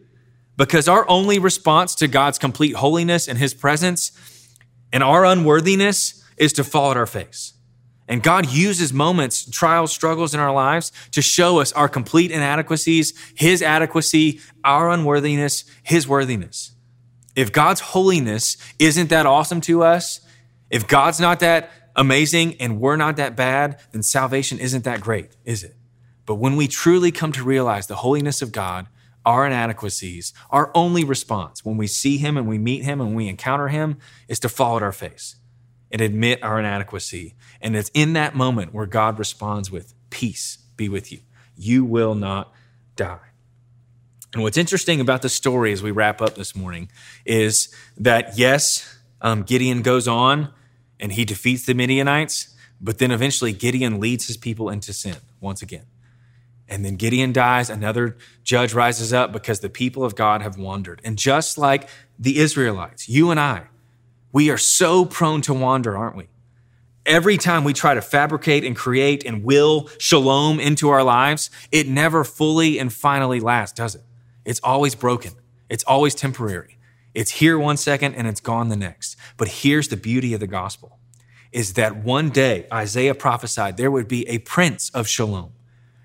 because 0.56 0.88
our 0.88 1.08
only 1.08 1.38
response 1.38 1.94
to 1.96 2.08
God's 2.08 2.38
complete 2.38 2.76
holiness 2.76 3.26
and 3.26 3.38
his 3.38 3.54
presence 3.54 4.12
and 4.92 5.02
our 5.02 5.24
unworthiness 5.24 6.22
is 6.37 6.52
to 6.52 6.64
fall 6.64 6.90
at 6.90 6.96
our 6.96 7.06
face 7.06 7.54
And 8.12 8.22
God 8.22 8.53
uses 8.53 8.92
moments, 8.92 9.51
trials, 9.51 9.90
struggles 9.90 10.35
in 10.35 10.40
our 10.40 10.53
lives 10.53 10.92
to 11.12 11.22
show 11.22 11.61
us 11.61 11.72
our 11.72 11.88
complete 11.88 12.31
inadequacies, 12.31 13.14
His 13.35 13.62
adequacy, 13.62 14.38
our 14.62 14.90
unworthiness, 14.90 15.64
His 15.83 16.07
worthiness. 16.07 16.72
If 17.35 17.53
God's 17.53 17.81
holiness 17.81 18.59
isn't 18.79 19.09
that 19.09 19.25
awesome 19.25 19.62
to 19.62 19.83
us, 19.83 20.20
if 20.68 20.87
God's 20.87 21.20
not 21.20 21.40
that 21.40 21.70
amazing 21.96 22.57
and 22.61 22.79
we're 22.79 22.96
not 22.96 23.16
that 23.16 23.35
bad, 23.35 23.81
then 23.92 24.03
salvation 24.03 24.59
isn't 24.59 24.85
that 24.85 25.01
great, 25.01 25.31
is 25.46 25.64
it? 25.64 25.75
But 26.27 26.35
when 26.35 26.57
we 26.57 26.68
truly 26.68 27.12
come 27.12 27.33
to 27.33 27.42
realize 27.42 27.87
the 27.87 27.96
holiness 27.96 28.42
of 28.42 28.53
God, 28.53 28.88
our 29.25 29.46
inadequacies, 29.46 30.35
our 30.51 30.70
only 30.75 31.03
response 31.03 31.64
when 31.64 31.79
we 31.79 31.87
see 31.87 32.18
Him 32.18 32.37
and 32.37 32.46
we 32.46 32.59
meet 32.59 32.85
Him 32.85 33.01
and 33.01 33.16
we 33.16 33.27
encounter 33.27 33.68
Him 33.68 33.96
is 34.29 34.38
to 34.40 34.51
fall 34.51 34.77
at 34.77 34.83
our 34.83 34.92
face 34.92 35.37
and 35.92 36.00
admit 36.00 36.42
our 36.42 36.59
inadequacy. 36.59 37.35
And 37.61 37.76
it's 37.76 37.90
in 37.94 38.14
that 38.14 38.35
moment 38.35 38.74
where 38.74 38.87
God 38.87 39.18
responds 39.18 39.70
with, 39.70 39.94
Peace 40.11 40.59
be 40.76 40.88
with 40.88 41.12
you. 41.12 41.20
You 41.57 41.85
will 41.85 42.14
not 42.14 42.52
die. 42.96 43.18
And 44.33 44.42
what's 44.42 44.57
interesting 44.57 45.00
about 45.00 45.22
the 45.22 45.28
story 45.28 45.72
as 45.72 45.83
we 45.83 45.90
wrap 45.90 46.22
up 46.22 46.35
this 46.35 46.57
morning 46.57 46.90
is 47.26 47.74
that, 47.98 48.38
yes, 48.38 48.98
um, 49.20 49.42
Gideon 49.42 49.83
goes 49.83 50.09
on 50.09 50.52
and 50.98 51.12
he 51.12 51.24
defeats 51.24 51.66
the 51.66 51.74
Midianites, 51.74 52.55
but 52.81 52.98
then 52.98 53.11
eventually 53.11 53.52
Gideon 53.52 54.00
leads 54.00 54.26
his 54.26 54.38
people 54.38 54.70
into 54.70 54.92
sin 54.94 55.16
once 55.40 55.61
again. 55.61 55.85
And 56.66 56.85
then 56.85 56.96
Gideon 56.96 57.35
dies. 57.35 57.68
Another 57.68 58.16
judge 58.42 58.72
rises 58.72 59.12
up 59.12 59.33
because 59.33 59.61
the 59.61 59.68
people 59.68 60.05
of 60.05 60.16
God 60.16 60.40
have 60.40 60.57
wandered. 60.57 61.02
And 61.05 61.18
just 61.18 61.59
like 61.59 61.88
the 62.18 62.38
Israelites, 62.38 63.11
you 63.11 63.31
and 63.31 63.38
I, 63.38 63.66
we 64.33 64.51
are 64.51 64.59
so 64.59 65.05
prone 65.05 65.42
to 65.42 65.55
wander, 65.55 65.97
aren't 65.97 66.16
we? 66.16 66.29
Every 67.05 67.37
time 67.37 67.64
we 67.64 67.73
try 67.73 67.95
to 67.95 68.03
fabricate 68.03 68.64
and 68.64 68.77
create 68.77 69.25
and 69.25 69.45
will 69.45 69.88
shalom 69.99 70.61
into 70.61 70.88
our 70.88 71.03
lives, 71.03 71.51
it 71.71 71.88
never 71.88 72.25
fully 72.25 72.79
and 72.79 72.92
finally 72.92 73.40
lasts, 73.40 73.77
does 73.77 73.95
it? 73.95 74.03
It's 74.45 74.61
always 74.62 74.95
broken. 74.95 75.33
It's 75.68 75.85
always 75.85 76.14
temporary. 76.14 76.79
It's 77.14 77.33
here 77.33 77.59
one 77.59 77.77
second 77.77 78.14
and 78.14 78.27
it's 78.27 78.40
gone 78.40 78.68
the 78.68 78.77
next. 78.77 79.16
But 79.37 79.49
here's 79.49 79.88
the 79.88 79.97
beauty 79.97 80.35
of 80.35 80.40
the 80.40 80.47
gospel 80.47 80.99
is 81.51 81.75
that 81.75 81.97
one 81.97 82.31
day 82.31 82.66
Isaiah 82.73 83.14
prophesied 83.14 83.77
there 83.77 83.90
would 83.90 84.09
be 84.09 84.27
a 84.29 84.38
prince 84.38 84.88
of 84.90 85.07
shalom. 85.07 85.53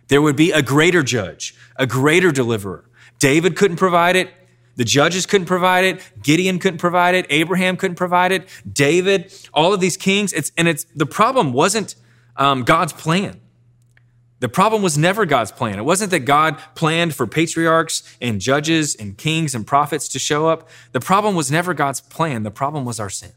There 0.09 0.21
would 0.21 0.35
be 0.35 0.51
a 0.51 0.61
greater 0.61 1.03
judge, 1.03 1.55
a 1.77 1.87
greater 1.87 2.31
deliverer. 2.31 2.83
David 3.19 3.55
couldn't 3.55 3.77
provide 3.77 4.15
it. 4.15 4.29
The 4.77 4.85
judges 4.85 5.25
couldn't 5.25 5.47
provide 5.47 5.85
it. 5.85 6.01
Gideon 6.21 6.59
couldn't 6.59 6.77
provide 6.77 7.15
it. 7.15 7.25
Abraham 7.29 7.77
couldn't 7.77 7.95
provide 7.95 8.31
it. 8.31 8.47
David, 8.71 9.33
all 9.53 9.73
of 9.73 9.79
these 9.79 9.97
kings. 9.97 10.31
It's, 10.31 10.51
and 10.55 10.67
it's, 10.67 10.85
the 10.95 11.05
problem 11.05 11.51
wasn't 11.51 11.95
um, 12.37 12.63
God's 12.63 12.93
plan. 12.93 13.41
The 14.39 14.49
problem 14.49 14.83
was 14.83 14.95
never 14.95 15.25
God's 15.25 15.51
plan. 15.51 15.79
It 15.79 15.85
wasn't 15.85 16.11
that 16.11 16.19
God 16.19 16.61
planned 16.75 17.15
for 17.15 17.25
patriarchs 17.25 18.03
and 18.21 18.39
judges 18.39 18.93
and 18.93 19.17
kings 19.17 19.55
and 19.55 19.65
prophets 19.65 20.07
to 20.09 20.19
show 20.19 20.47
up. 20.47 20.69
The 20.91 20.99
problem 20.99 21.35
was 21.35 21.51
never 21.51 21.73
God's 21.73 22.01
plan. 22.01 22.43
The 22.43 22.51
problem 22.51 22.85
was 22.85 22.99
our 22.99 23.09
sin. 23.09 23.31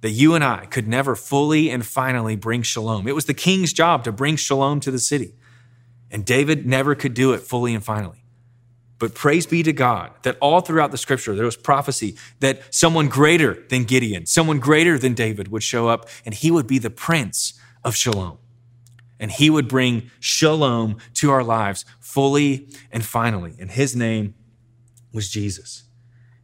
That 0.00 0.10
you 0.10 0.34
and 0.34 0.42
I 0.42 0.66
could 0.66 0.88
never 0.88 1.14
fully 1.14 1.70
and 1.70 1.86
finally 1.86 2.34
bring 2.34 2.62
shalom. 2.62 3.06
It 3.06 3.14
was 3.14 3.26
the 3.26 3.34
king's 3.34 3.72
job 3.72 4.02
to 4.02 4.10
bring 4.10 4.34
shalom 4.34 4.80
to 4.80 4.90
the 4.90 4.98
city. 4.98 5.34
And 6.10 6.24
David 6.24 6.66
never 6.66 6.96
could 6.96 7.14
do 7.14 7.32
it 7.32 7.38
fully 7.38 7.72
and 7.72 7.84
finally. 7.84 8.19
But 9.00 9.14
praise 9.14 9.46
be 9.46 9.62
to 9.62 9.72
God 9.72 10.12
that 10.22 10.36
all 10.40 10.60
throughout 10.60 10.90
the 10.90 10.98
scripture, 10.98 11.34
there 11.34 11.46
was 11.46 11.56
prophecy 11.56 12.16
that 12.40 12.72
someone 12.72 13.08
greater 13.08 13.54
than 13.70 13.84
Gideon, 13.84 14.26
someone 14.26 14.60
greater 14.60 14.98
than 14.98 15.14
David 15.14 15.48
would 15.48 15.62
show 15.62 15.88
up 15.88 16.06
and 16.26 16.34
he 16.34 16.50
would 16.50 16.66
be 16.66 16.78
the 16.78 16.90
prince 16.90 17.54
of 17.82 17.96
shalom. 17.96 18.36
And 19.18 19.30
he 19.30 19.48
would 19.48 19.68
bring 19.68 20.10
shalom 20.20 20.98
to 21.14 21.30
our 21.30 21.42
lives 21.42 21.86
fully 21.98 22.68
and 22.92 23.02
finally. 23.02 23.54
And 23.58 23.70
his 23.70 23.96
name 23.96 24.34
was 25.12 25.30
Jesus. 25.30 25.84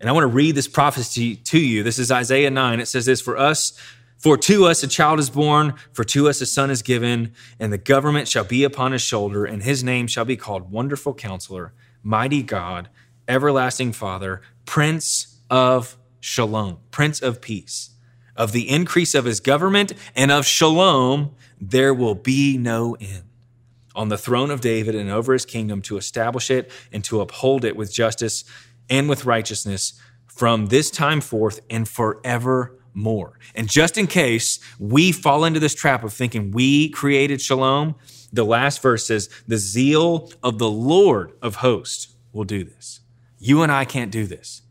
And 0.00 0.08
I 0.08 0.12
want 0.12 0.24
to 0.24 0.28
read 0.28 0.54
this 0.54 0.68
prophecy 0.68 1.36
to 1.36 1.58
you. 1.58 1.82
This 1.82 1.98
is 1.98 2.10
Isaiah 2.10 2.50
9. 2.50 2.80
It 2.80 2.86
says 2.86 3.04
this 3.04 3.20
For 3.20 3.36
us, 3.36 3.78
for 4.16 4.38
to 4.38 4.66
us 4.66 4.82
a 4.82 4.88
child 4.88 5.18
is 5.18 5.28
born, 5.28 5.74
for 5.92 6.04
to 6.04 6.28
us 6.28 6.40
a 6.40 6.46
son 6.46 6.70
is 6.70 6.80
given, 6.80 7.34
and 7.58 7.70
the 7.70 7.78
government 7.78 8.28
shall 8.28 8.44
be 8.44 8.64
upon 8.64 8.92
his 8.92 9.02
shoulder, 9.02 9.44
and 9.44 9.62
his 9.62 9.84
name 9.84 10.06
shall 10.06 10.24
be 10.24 10.36
called 10.36 10.70
Wonderful 10.70 11.14
Counselor 11.14 11.72
mighty 12.06 12.40
God, 12.40 12.88
everlasting 13.26 13.92
Father, 13.92 14.40
Prince 14.64 15.40
of 15.50 15.96
Shalom, 16.20 16.78
Prince 16.92 17.20
of 17.20 17.40
Peace. 17.40 17.90
Of 18.36 18.52
the 18.52 18.68
increase 18.68 19.12
of 19.14 19.24
his 19.24 19.40
government 19.40 19.92
and 20.14 20.30
of 20.30 20.46
Shalom, 20.46 21.34
there 21.60 21.92
will 21.92 22.14
be 22.14 22.56
no 22.58 22.94
end. 23.00 23.24
On 23.96 24.08
the 24.08 24.18
throne 24.18 24.52
of 24.52 24.60
David 24.60 24.94
and 24.94 25.10
over 25.10 25.32
his 25.32 25.44
kingdom 25.44 25.82
to 25.82 25.96
establish 25.96 26.48
it 26.48 26.70
and 26.92 27.02
to 27.04 27.20
uphold 27.20 27.64
it 27.64 27.74
with 27.74 27.92
justice 27.92 28.44
and 28.88 29.08
with 29.08 29.24
righteousness 29.24 30.00
from 30.26 30.66
this 30.66 30.92
time 30.92 31.20
forth 31.20 31.60
and 31.68 31.88
forevermore. 31.88 33.38
And 33.54 33.68
just 33.68 33.98
in 33.98 34.06
case 34.06 34.60
we 34.78 35.10
fall 35.10 35.44
into 35.44 35.58
this 35.58 35.74
trap 35.74 36.04
of 36.04 36.12
thinking 36.12 36.52
we 36.52 36.90
created 36.90 37.40
shalom, 37.40 37.96
the 38.36 38.44
last 38.44 38.82
verse 38.82 39.06
says, 39.06 39.28
The 39.46 39.58
zeal 39.58 40.30
of 40.42 40.58
the 40.58 40.70
Lord 40.70 41.32
of 41.42 41.56
hosts 41.56 42.14
will 42.32 42.44
do 42.44 42.64
this. 42.64 43.00
You 43.38 43.62
and 43.62 43.72
I 43.72 43.84
can't 43.84 44.10
do 44.10 44.26
this. 44.26 44.62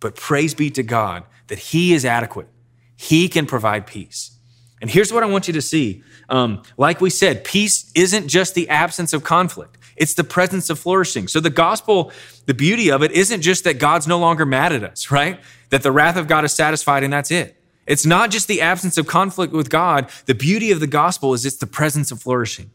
But 0.00 0.16
praise 0.16 0.54
be 0.54 0.70
to 0.70 0.82
God 0.82 1.24
that 1.48 1.58
He 1.58 1.94
is 1.94 2.04
adequate. 2.04 2.48
He 2.96 3.28
can 3.28 3.46
provide 3.46 3.86
peace. 3.86 4.38
And 4.80 4.90
here's 4.90 5.12
what 5.12 5.22
I 5.22 5.26
want 5.26 5.46
you 5.46 5.54
to 5.54 5.62
see. 5.62 6.02
Um, 6.28 6.62
like 6.76 7.00
we 7.00 7.10
said, 7.10 7.44
peace 7.44 7.90
isn't 7.94 8.28
just 8.28 8.54
the 8.54 8.68
absence 8.68 9.12
of 9.12 9.24
conflict. 9.24 9.78
It's 9.96 10.14
the 10.14 10.24
presence 10.24 10.70
of 10.70 10.78
flourishing. 10.78 11.28
So 11.28 11.40
the 11.40 11.50
gospel, 11.50 12.12
the 12.46 12.54
beauty 12.54 12.90
of 12.90 13.02
it 13.02 13.12
isn't 13.12 13.42
just 13.42 13.64
that 13.64 13.78
God's 13.78 14.06
no 14.06 14.18
longer 14.18 14.44
mad 14.44 14.72
at 14.72 14.82
us, 14.82 15.10
right? 15.10 15.40
That 15.70 15.82
the 15.82 15.92
wrath 15.92 16.16
of 16.16 16.26
God 16.26 16.44
is 16.44 16.52
satisfied 16.52 17.02
and 17.02 17.12
that's 17.12 17.30
it. 17.30 17.56
It's 17.86 18.06
not 18.06 18.30
just 18.30 18.48
the 18.48 18.60
absence 18.60 18.96
of 18.96 19.06
conflict 19.06 19.52
with 19.52 19.70
God. 19.70 20.10
The 20.26 20.34
beauty 20.34 20.70
of 20.70 20.80
the 20.80 20.86
gospel 20.86 21.34
is 21.34 21.44
it's 21.44 21.56
the 21.56 21.66
presence 21.66 22.10
of 22.10 22.20
flourishing. 22.20 22.70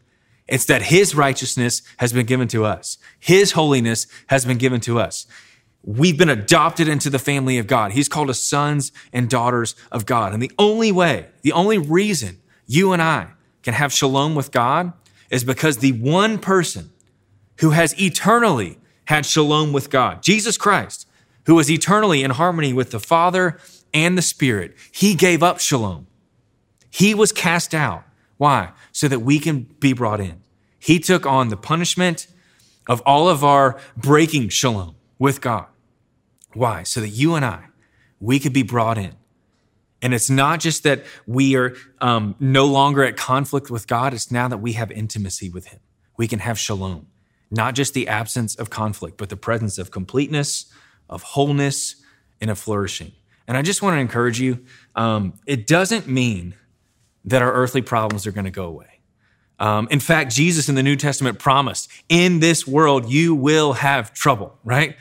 It's 0.50 0.64
that 0.66 0.82
his 0.82 1.14
righteousness 1.14 1.82
has 1.98 2.12
been 2.12 2.26
given 2.26 2.48
to 2.48 2.64
us. 2.64 2.98
His 3.18 3.52
holiness 3.52 4.06
has 4.26 4.44
been 4.44 4.58
given 4.58 4.80
to 4.82 4.98
us. 4.98 5.26
We've 5.82 6.18
been 6.18 6.28
adopted 6.28 6.88
into 6.88 7.08
the 7.08 7.18
family 7.18 7.56
of 7.56 7.66
God. 7.66 7.92
He's 7.92 8.08
called 8.08 8.28
us 8.28 8.40
sons 8.40 8.92
and 9.12 9.30
daughters 9.30 9.74
of 9.90 10.04
God. 10.04 10.34
And 10.34 10.42
the 10.42 10.52
only 10.58 10.92
way, 10.92 11.28
the 11.42 11.52
only 11.52 11.78
reason 11.78 12.40
you 12.66 12.92
and 12.92 13.00
I 13.00 13.28
can 13.62 13.74
have 13.74 13.92
shalom 13.92 14.34
with 14.34 14.50
God 14.50 14.92
is 15.30 15.44
because 15.44 15.78
the 15.78 15.92
one 15.92 16.38
person 16.38 16.90
who 17.60 17.70
has 17.70 17.98
eternally 18.00 18.78
had 19.06 19.24
shalom 19.24 19.72
with 19.72 19.88
God, 19.88 20.22
Jesus 20.22 20.58
Christ, 20.58 21.06
who 21.46 21.54
was 21.54 21.70
eternally 21.70 22.22
in 22.22 22.32
harmony 22.32 22.72
with 22.72 22.90
the 22.90 23.00
Father 23.00 23.58
and 23.94 24.18
the 24.18 24.22
Spirit, 24.22 24.76
he 24.92 25.14
gave 25.14 25.42
up 25.42 25.60
shalom. 25.60 26.06
He 26.90 27.14
was 27.14 27.32
cast 27.32 27.74
out. 27.74 28.04
Why? 28.36 28.72
So 28.92 29.08
that 29.08 29.20
we 29.20 29.38
can 29.38 29.62
be 29.80 29.92
brought 29.92 30.20
in. 30.20 30.39
He 30.80 30.98
took 30.98 31.26
on 31.26 31.48
the 31.48 31.56
punishment 31.56 32.26
of 32.88 33.00
all 33.06 33.28
of 33.28 33.44
our 33.44 33.78
breaking 33.96 34.48
shalom 34.48 34.96
with 35.18 35.40
God. 35.40 35.66
Why? 36.54 36.82
So 36.82 37.00
that 37.00 37.10
you 37.10 37.36
and 37.36 37.44
I, 37.44 37.66
we 38.18 38.40
could 38.40 38.52
be 38.52 38.64
brought 38.64 38.98
in. 38.98 39.14
And 40.02 40.14
it's 40.14 40.30
not 40.30 40.60
just 40.60 40.82
that 40.82 41.04
we 41.26 41.54
are 41.56 41.76
um, 42.00 42.34
no 42.40 42.64
longer 42.64 43.04
at 43.04 43.16
conflict 43.16 43.70
with 43.70 43.86
God, 43.86 44.14
it's 44.14 44.30
now 44.32 44.48
that 44.48 44.58
we 44.58 44.72
have 44.72 44.90
intimacy 44.90 45.50
with 45.50 45.66
Him. 45.66 45.80
We 46.16 46.26
can 46.26 46.38
have 46.38 46.58
shalom, 46.58 47.06
not 47.50 47.74
just 47.74 47.92
the 47.92 48.08
absence 48.08 48.54
of 48.54 48.70
conflict, 48.70 49.18
but 49.18 49.28
the 49.28 49.36
presence 49.36 49.78
of 49.78 49.90
completeness, 49.90 50.72
of 51.08 51.22
wholeness, 51.22 51.96
and 52.40 52.50
of 52.50 52.58
flourishing. 52.58 53.12
And 53.46 53.58
I 53.58 53.62
just 53.62 53.82
want 53.82 53.94
to 53.96 54.00
encourage 54.00 54.40
you 54.40 54.64
um, 54.96 55.34
it 55.44 55.66
doesn't 55.66 56.08
mean 56.08 56.54
that 57.24 57.42
our 57.42 57.52
earthly 57.52 57.82
problems 57.82 58.26
are 58.26 58.32
going 58.32 58.46
to 58.46 58.50
go 58.50 58.64
away. 58.64 58.99
Um, 59.60 59.88
in 59.90 60.00
fact, 60.00 60.32
Jesus 60.32 60.70
in 60.70 60.74
the 60.74 60.82
New 60.82 60.96
Testament 60.96 61.38
promised, 61.38 61.90
in 62.08 62.40
this 62.40 62.66
world, 62.66 63.10
you 63.10 63.34
will 63.34 63.74
have 63.74 64.12
trouble, 64.14 64.58
right? 64.64 64.96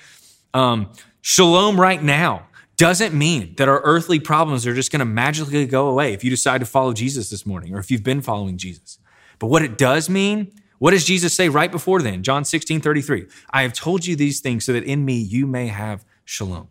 Um, 0.54 0.91
shalom 1.22 1.80
right 1.80 2.04
now 2.04 2.48
doesn't 2.76 3.13
mean 3.13 3.56
that 3.58 3.69
our 3.69 3.82
earthly 3.82 4.19
problems 4.19 4.67
are 4.67 4.74
just 4.74 4.91
going 4.91 5.00
to 5.00 5.06
magically 5.06 5.65
go 5.65 5.88
away 5.88 6.13
if 6.13 6.24
you 6.24 6.30
decide 6.30 6.60
to 6.60 6.65
follow 6.65 6.93
Jesus 6.93 7.30
this 7.30 7.45
morning 7.45 7.74
or 7.74 7.80
if 7.80 7.89
you've 7.89 8.04
been 8.04 8.22
following 8.22 8.58
Jesus. 8.58 9.00
But 9.38 9.48
what 9.48 9.62
it 9.62 9.78
does 9.78 10.10
mean, 10.10 10.52
what 10.78 10.91
does 10.91 11.06
Jesus 11.06 11.34
say 11.34 11.50
right 11.50 11.72
before 11.72 12.02
then? 12.02 12.24
John 12.24 12.43
16, 12.43 12.82
33. 12.82 13.28
I 13.52 13.63
have 13.63 13.74
told 13.74 14.06
you 14.06 14.15
these 14.15 14.41
things 14.41 14.65
so 14.65 14.74
that 14.74 14.84
in 14.84 15.06
me 15.06 15.17
you 15.17 15.48
may 15.48 15.67
have 15.67 16.06
shalom. 16.26 16.67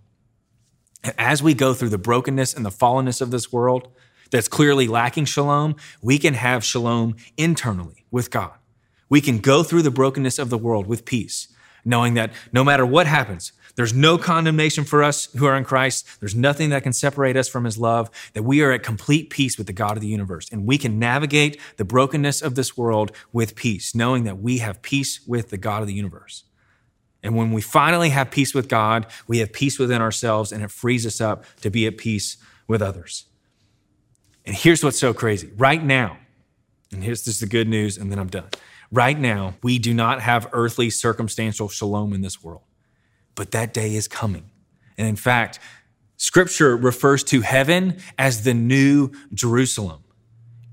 As 1.17 1.43
we 1.43 1.55
go 1.55 1.73
through 1.73 1.91
the 1.91 1.99
brokenness 1.99 2.55
and 2.55 2.67
the 2.67 2.71
fallenness 2.71 3.21
of 3.21 3.31
this 3.31 3.53
world 3.53 3.89
that's 4.31 4.49
clearly 4.49 4.89
lacking 4.89 5.25
shalom, 5.25 5.77
we 6.03 6.19
can 6.19 6.35
have 6.35 6.65
shalom 6.65 7.17
internally 7.37 8.05
with 8.11 8.31
God. 8.31 8.53
We 9.09 9.21
can 9.21 9.39
go 9.39 9.63
through 9.63 9.83
the 9.83 9.91
brokenness 9.91 10.39
of 10.39 10.51
the 10.51 10.59
world 10.59 10.87
with 10.87 11.05
peace, 11.05 11.49
knowing 11.85 12.15
that 12.15 12.33
no 12.53 12.63
matter 12.63 12.85
what 12.85 13.07
happens, 13.07 13.53
there's 13.79 13.95
no 13.95 14.19
condemnation 14.19 14.83
for 14.83 15.05
us 15.05 15.27
who 15.35 15.47
are 15.47 15.57
in 15.57 15.65
Christ. 15.65 16.19
There's 16.19 16.35
nothing 16.35 16.71
that 16.71 16.83
can 16.83 16.93
separate 16.93 17.37
us 17.37 17.49
from 17.49 17.65
his 17.65 17.79
love, 17.79 18.11
that 18.33 18.43
we 18.43 18.61
are 18.61 18.73
at 18.73 18.83
complete 18.83 19.31
peace 19.31 19.57
with 19.57 19.69
the 19.69 19.73
God 19.73 19.97
of 19.97 20.01
the 20.01 20.09
universe. 20.09 20.49
And 20.51 20.67
we 20.67 20.79
can 20.79 20.99
navigate 20.99 21.61
the 21.77 21.85
brokenness 21.85 22.43
of 22.43 22.57
this 22.57 22.77
world 22.77 23.13
with 23.33 23.55
peace, 23.55 23.95
knowing 23.95 24.25
that 24.25 24.39
we 24.39 24.59
have 24.59 24.83
peace 24.83 25.21
with 25.29 25.51
the 25.51 25.59
God 25.59 25.81
of 25.81 25.87
the 25.87 25.95
universe. 25.95 26.43
And 27.23 27.37
when 27.37 27.53
we 27.53 27.61
finally 27.61 28.11
have 28.11 28.33
peace 28.33 28.53
with 28.53 28.69
God, 28.69 29.07
we 29.29 29.39
have 29.39 29.53
peace 29.53 29.79
within 29.79 30.03
ourselves 30.03 30.51
and 30.51 30.65
it 30.65 30.73
frees 30.73 31.07
us 31.07 31.21
up 31.21 31.45
to 31.61 31.71
be 31.71 31.87
at 31.87 31.99
peace 31.99 32.37
with 32.67 32.83
others. 32.83 33.27
And 34.49 34.57
here's 34.57 34.83
what's 34.83 34.99
so 34.99 35.15
crazy. 35.15 35.53
Right 35.57 35.85
now, 35.85 36.17
and 36.91 37.05
here's 37.05 37.29
is 37.29 37.39
the 37.39 37.47
good 37.47 37.69
news, 37.69 37.97
and 37.99 38.11
then 38.11 38.19
I'm 38.19 38.27
done. 38.27 38.49
Right 38.91 39.17
now, 39.17 39.55
we 39.63 39.79
do 39.79 39.95
not 39.95 40.23
have 40.23 40.49
earthly 40.53 40.91
circumstantial 40.91 41.69
shalom 41.69 42.13
in 42.13 42.23
this 42.23 42.43
world 42.43 42.63
but 43.39 43.53
that 43.53 43.73
day 43.73 43.95
is 43.95 44.09
coming. 44.09 44.51
And 44.99 45.07
in 45.07 45.15
fact, 45.15 45.61
scripture 46.17 46.77
refers 46.77 47.23
to 47.25 47.41
heaven 47.41 47.99
as 48.19 48.43
the 48.43 48.53
new 48.53 49.13
Jerusalem. 49.33 50.03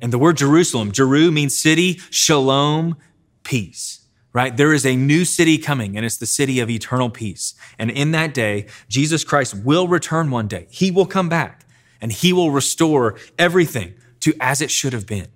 And 0.01 0.11
the 0.11 0.17
word 0.17 0.37
Jerusalem, 0.37 0.91
Jeru 0.91 1.29
means 1.29 1.55
city, 1.55 1.99
shalom, 2.09 2.97
peace, 3.43 4.07
right? 4.33 4.57
There 4.57 4.73
is 4.73 4.83
a 4.83 4.95
new 4.95 5.25
city 5.25 5.59
coming 5.59 5.95
and 5.95 6.03
it's 6.03 6.17
the 6.17 6.25
city 6.25 6.59
of 6.59 6.71
eternal 6.71 7.11
peace. 7.11 7.53
And 7.77 7.91
in 7.91 8.11
that 8.11 8.33
day, 8.33 8.65
Jesus 8.89 9.23
Christ 9.23 9.53
will 9.63 9.87
return 9.87 10.31
one 10.31 10.47
day. 10.47 10.65
He 10.71 10.89
will 10.89 11.05
come 11.05 11.29
back 11.29 11.64
and 12.01 12.11
he 12.11 12.33
will 12.33 12.51
restore 12.51 13.17
everything 13.37 13.95
to 14.21 14.33
as 14.39 14.61
it 14.61 14.71
should 14.71 14.93
have 14.93 15.05
been. 15.05 15.27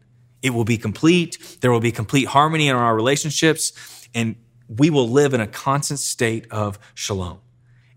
It 0.41 0.51
will 0.51 0.65
be 0.65 0.77
complete. 0.77 1.57
There 1.61 1.71
will 1.71 1.79
be 1.79 1.91
complete 1.91 2.27
harmony 2.27 2.67
in 2.67 2.75
our 2.75 2.95
relationships 2.95 3.73
and 4.13 4.35
we 4.69 4.89
will 4.89 5.09
live 5.09 5.33
in 5.33 5.41
a 5.41 5.47
constant 5.47 5.99
state 5.99 6.45
of 6.51 6.79
shalom. 6.93 7.39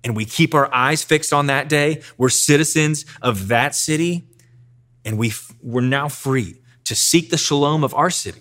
And 0.03 0.17
we 0.17 0.25
keep 0.25 0.55
our 0.55 0.73
eyes 0.75 1.05
fixed 1.05 1.33
on 1.33 1.47
that 1.47 1.69
day. 1.69 2.03
We're 2.17 2.31
citizens 2.31 3.05
of 3.21 3.49
that 3.49 3.75
city, 3.75 4.27
and 5.05 5.17
we, 5.17 5.33
we're 5.61 5.81
now 5.83 6.09
free 6.09 6.61
to 6.85 6.97
seek 6.97 7.31
the 7.31 7.37
shalom 7.37 7.85
of 7.85 7.95
our 7.95 8.11
city. 8.11 8.41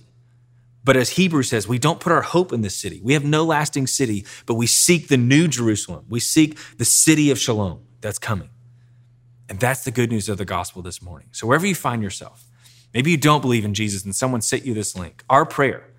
But 0.84 0.98
as 0.98 1.12
Hebrews 1.12 1.50
says, 1.50 1.68
we 1.68 1.78
don't 1.78 2.00
put 2.00 2.12
our 2.12 2.24
hope 2.24 2.52
in 2.52 2.62
this 2.62 2.76
city. 2.76 3.00
We 3.04 3.14
have 3.14 3.24
no 3.24 3.44
lasting 3.44 3.86
city, 3.86 4.26
but 4.48 4.56
we 4.56 4.66
seek 4.66 5.10
the 5.10 5.18
new 5.18 5.48
Jerusalem. 5.48 6.06
We 6.10 6.20
seek 6.20 6.58
the 6.78 6.86
city 6.86 7.30
of 7.30 7.38
shalom 7.38 7.82
that's 8.00 8.18
coming. 8.18 8.50
And 9.52 9.60
that's 9.60 9.84
the 9.84 9.92
good 9.92 10.10
news 10.10 10.30
of 10.30 10.38
the 10.38 10.46
gospel 10.46 10.82
this 10.82 11.02
morning. 11.02 11.28
So 11.34 11.46
wherever 11.46 11.66
you 11.66 11.76
find 11.76 12.02
yourself, 12.02 12.46
maybe 12.94 13.12
you 13.12 13.18
don't 13.18 13.42
believe 13.42 13.66
in 13.66 13.74
Jesus 13.74 14.06
and 14.06 14.16
someone 14.16 14.40
sent 14.40 14.66
you 14.66 14.74
this 14.74 14.96
link. 14.96 15.26
Our 15.30 15.46
prayer 15.46 15.90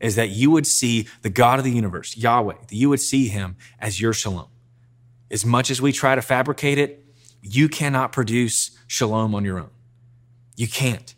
is 0.00 0.16
that 0.16 0.30
you 0.30 0.50
would 0.50 0.66
see 0.66 1.06
the 1.22 1.30
God 1.30 1.60
of 1.60 1.64
the 1.64 1.70
universe, 1.70 2.16
Yahweh, 2.16 2.56
that 2.66 2.74
you 2.74 2.88
would 2.88 2.98
see 2.98 3.28
him 3.28 3.58
as 3.78 4.00
your 4.00 4.12
shalom. 4.12 4.48
As 5.30 5.46
much 5.46 5.70
as 5.70 5.80
we 5.80 5.92
try 5.92 6.16
to 6.16 6.20
fabricate 6.20 6.78
it, 6.78 7.06
you 7.42 7.68
cannot 7.68 8.10
produce 8.10 8.76
shalom 8.88 9.36
on 9.36 9.44
your 9.44 9.60
own. 9.60 9.70
You 10.56 10.66
can't. 10.66 11.14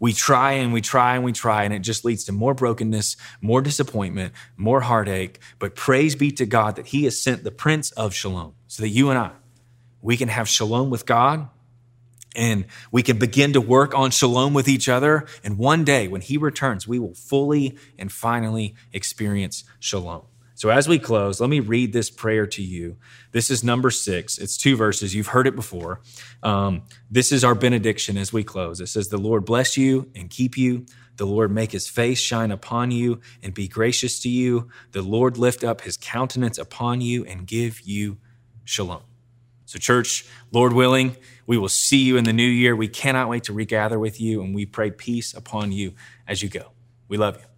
We 0.00 0.14
try 0.14 0.52
and 0.52 0.72
we 0.72 0.80
try 0.80 1.14
and 1.14 1.24
we 1.24 1.32
try, 1.32 1.64
and 1.64 1.74
it 1.74 1.80
just 1.80 2.06
leads 2.06 2.24
to 2.24 2.32
more 2.32 2.54
brokenness, 2.54 3.18
more 3.42 3.60
disappointment, 3.60 4.32
more 4.56 4.80
heartache. 4.80 5.40
But 5.58 5.76
praise 5.76 6.14
be 6.14 6.30
to 6.30 6.46
God 6.46 6.76
that 6.76 6.86
He 6.86 7.04
has 7.04 7.20
sent 7.20 7.44
the 7.44 7.50
Prince 7.50 7.90
of 7.90 8.14
Shalom 8.14 8.54
so 8.66 8.82
that 8.82 8.88
you 8.88 9.10
and 9.10 9.18
I, 9.18 9.32
we 10.02 10.16
can 10.16 10.28
have 10.28 10.48
shalom 10.48 10.90
with 10.90 11.06
God 11.06 11.48
and 12.36 12.66
we 12.92 13.02
can 13.02 13.18
begin 13.18 13.52
to 13.54 13.60
work 13.60 13.94
on 13.94 14.10
shalom 14.10 14.54
with 14.54 14.68
each 14.68 14.88
other. 14.88 15.26
And 15.42 15.58
one 15.58 15.84
day, 15.84 16.08
when 16.08 16.20
he 16.20 16.36
returns, 16.36 16.86
we 16.86 16.98
will 16.98 17.14
fully 17.14 17.76
and 17.98 18.12
finally 18.12 18.74
experience 18.92 19.64
shalom. 19.80 20.22
So, 20.54 20.70
as 20.70 20.88
we 20.88 20.98
close, 20.98 21.40
let 21.40 21.50
me 21.50 21.60
read 21.60 21.92
this 21.92 22.10
prayer 22.10 22.46
to 22.48 22.62
you. 22.62 22.96
This 23.30 23.48
is 23.50 23.62
Numbers 23.62 24.00
six. 24.00 24.38
It's 24.38 24.56
two 24.56 24.76
verses. 24.76 25.14
You've 25.14 25.28
heard 25.28 25.46
it 25.46 25.54
before. 25.54 26.00
Um, 26.42 26.82
this 27.10 27.30
is 27.30 27.44
our 27.44 27.54
benediction 27.54 28.16
as 28.16 28.32
we 28.32 28.42
close. 28.42 28.80
It 28.80 28.88
says, 28.88 29.08
The 29.08 29.18
Lord 29.18 29.44
bless 29.44 29.76
you 29.76 30.10
and 30.16 30.28
keep 30.28 30.56
you. 30.56 30.86
The 31.16 31.26
Lord 31.26 31.50
make 31.52 31.72
his 31.72 31.88
face 31.88 32.18
shine 32.18 32.50
upon 32.50 32.90
you 32.90 33.20
and 33.42 33.54
be 33.54 33.68
gracious 33.68 34.20
to 34.22 34.28
you. 34.28 34.68
The 34.92 35.02
Lord 35.02 35.36
lift 35.36 35.62
up 35.64 35.82
his 35.82 35.96
countenance 35.96 36.58
upon 36.58 37.00
you 37.00 37.24
and 37.24 37.46
give 37.46 37.80
you 37.80 38.18
shalom. 38.64 39.02
So, 39.68 39.78
church, 39.78 40.24
Lord 40.50 40.72
willing, 40.72 41.14
we 41.46 41.58
will 41.58 41.68
see 41.68 41.98
you 41.98 42.16
in 42.16 42.24
the 42.24 42.32
new 42.32 42.48
year. 42.48 42.74
We 42.74 42.88
cannot 42.88 43.28
wait 43.28 43.44
to 43.44 43.52
regather 43.52 43.98
with 43.98 44.18
you, 44.18 44.40
and 44.40 44.54
we 44.54 44.64
pray 44.64 44.90
peace 44.90 45.34
upon 45.34 45.72
you 45.72 45.92
as 46.26 46.42
you 46.42 46.48
go. 46.48 46.72
We 47.06 47.18
love 47.18 47.36
you. 47.36 47.57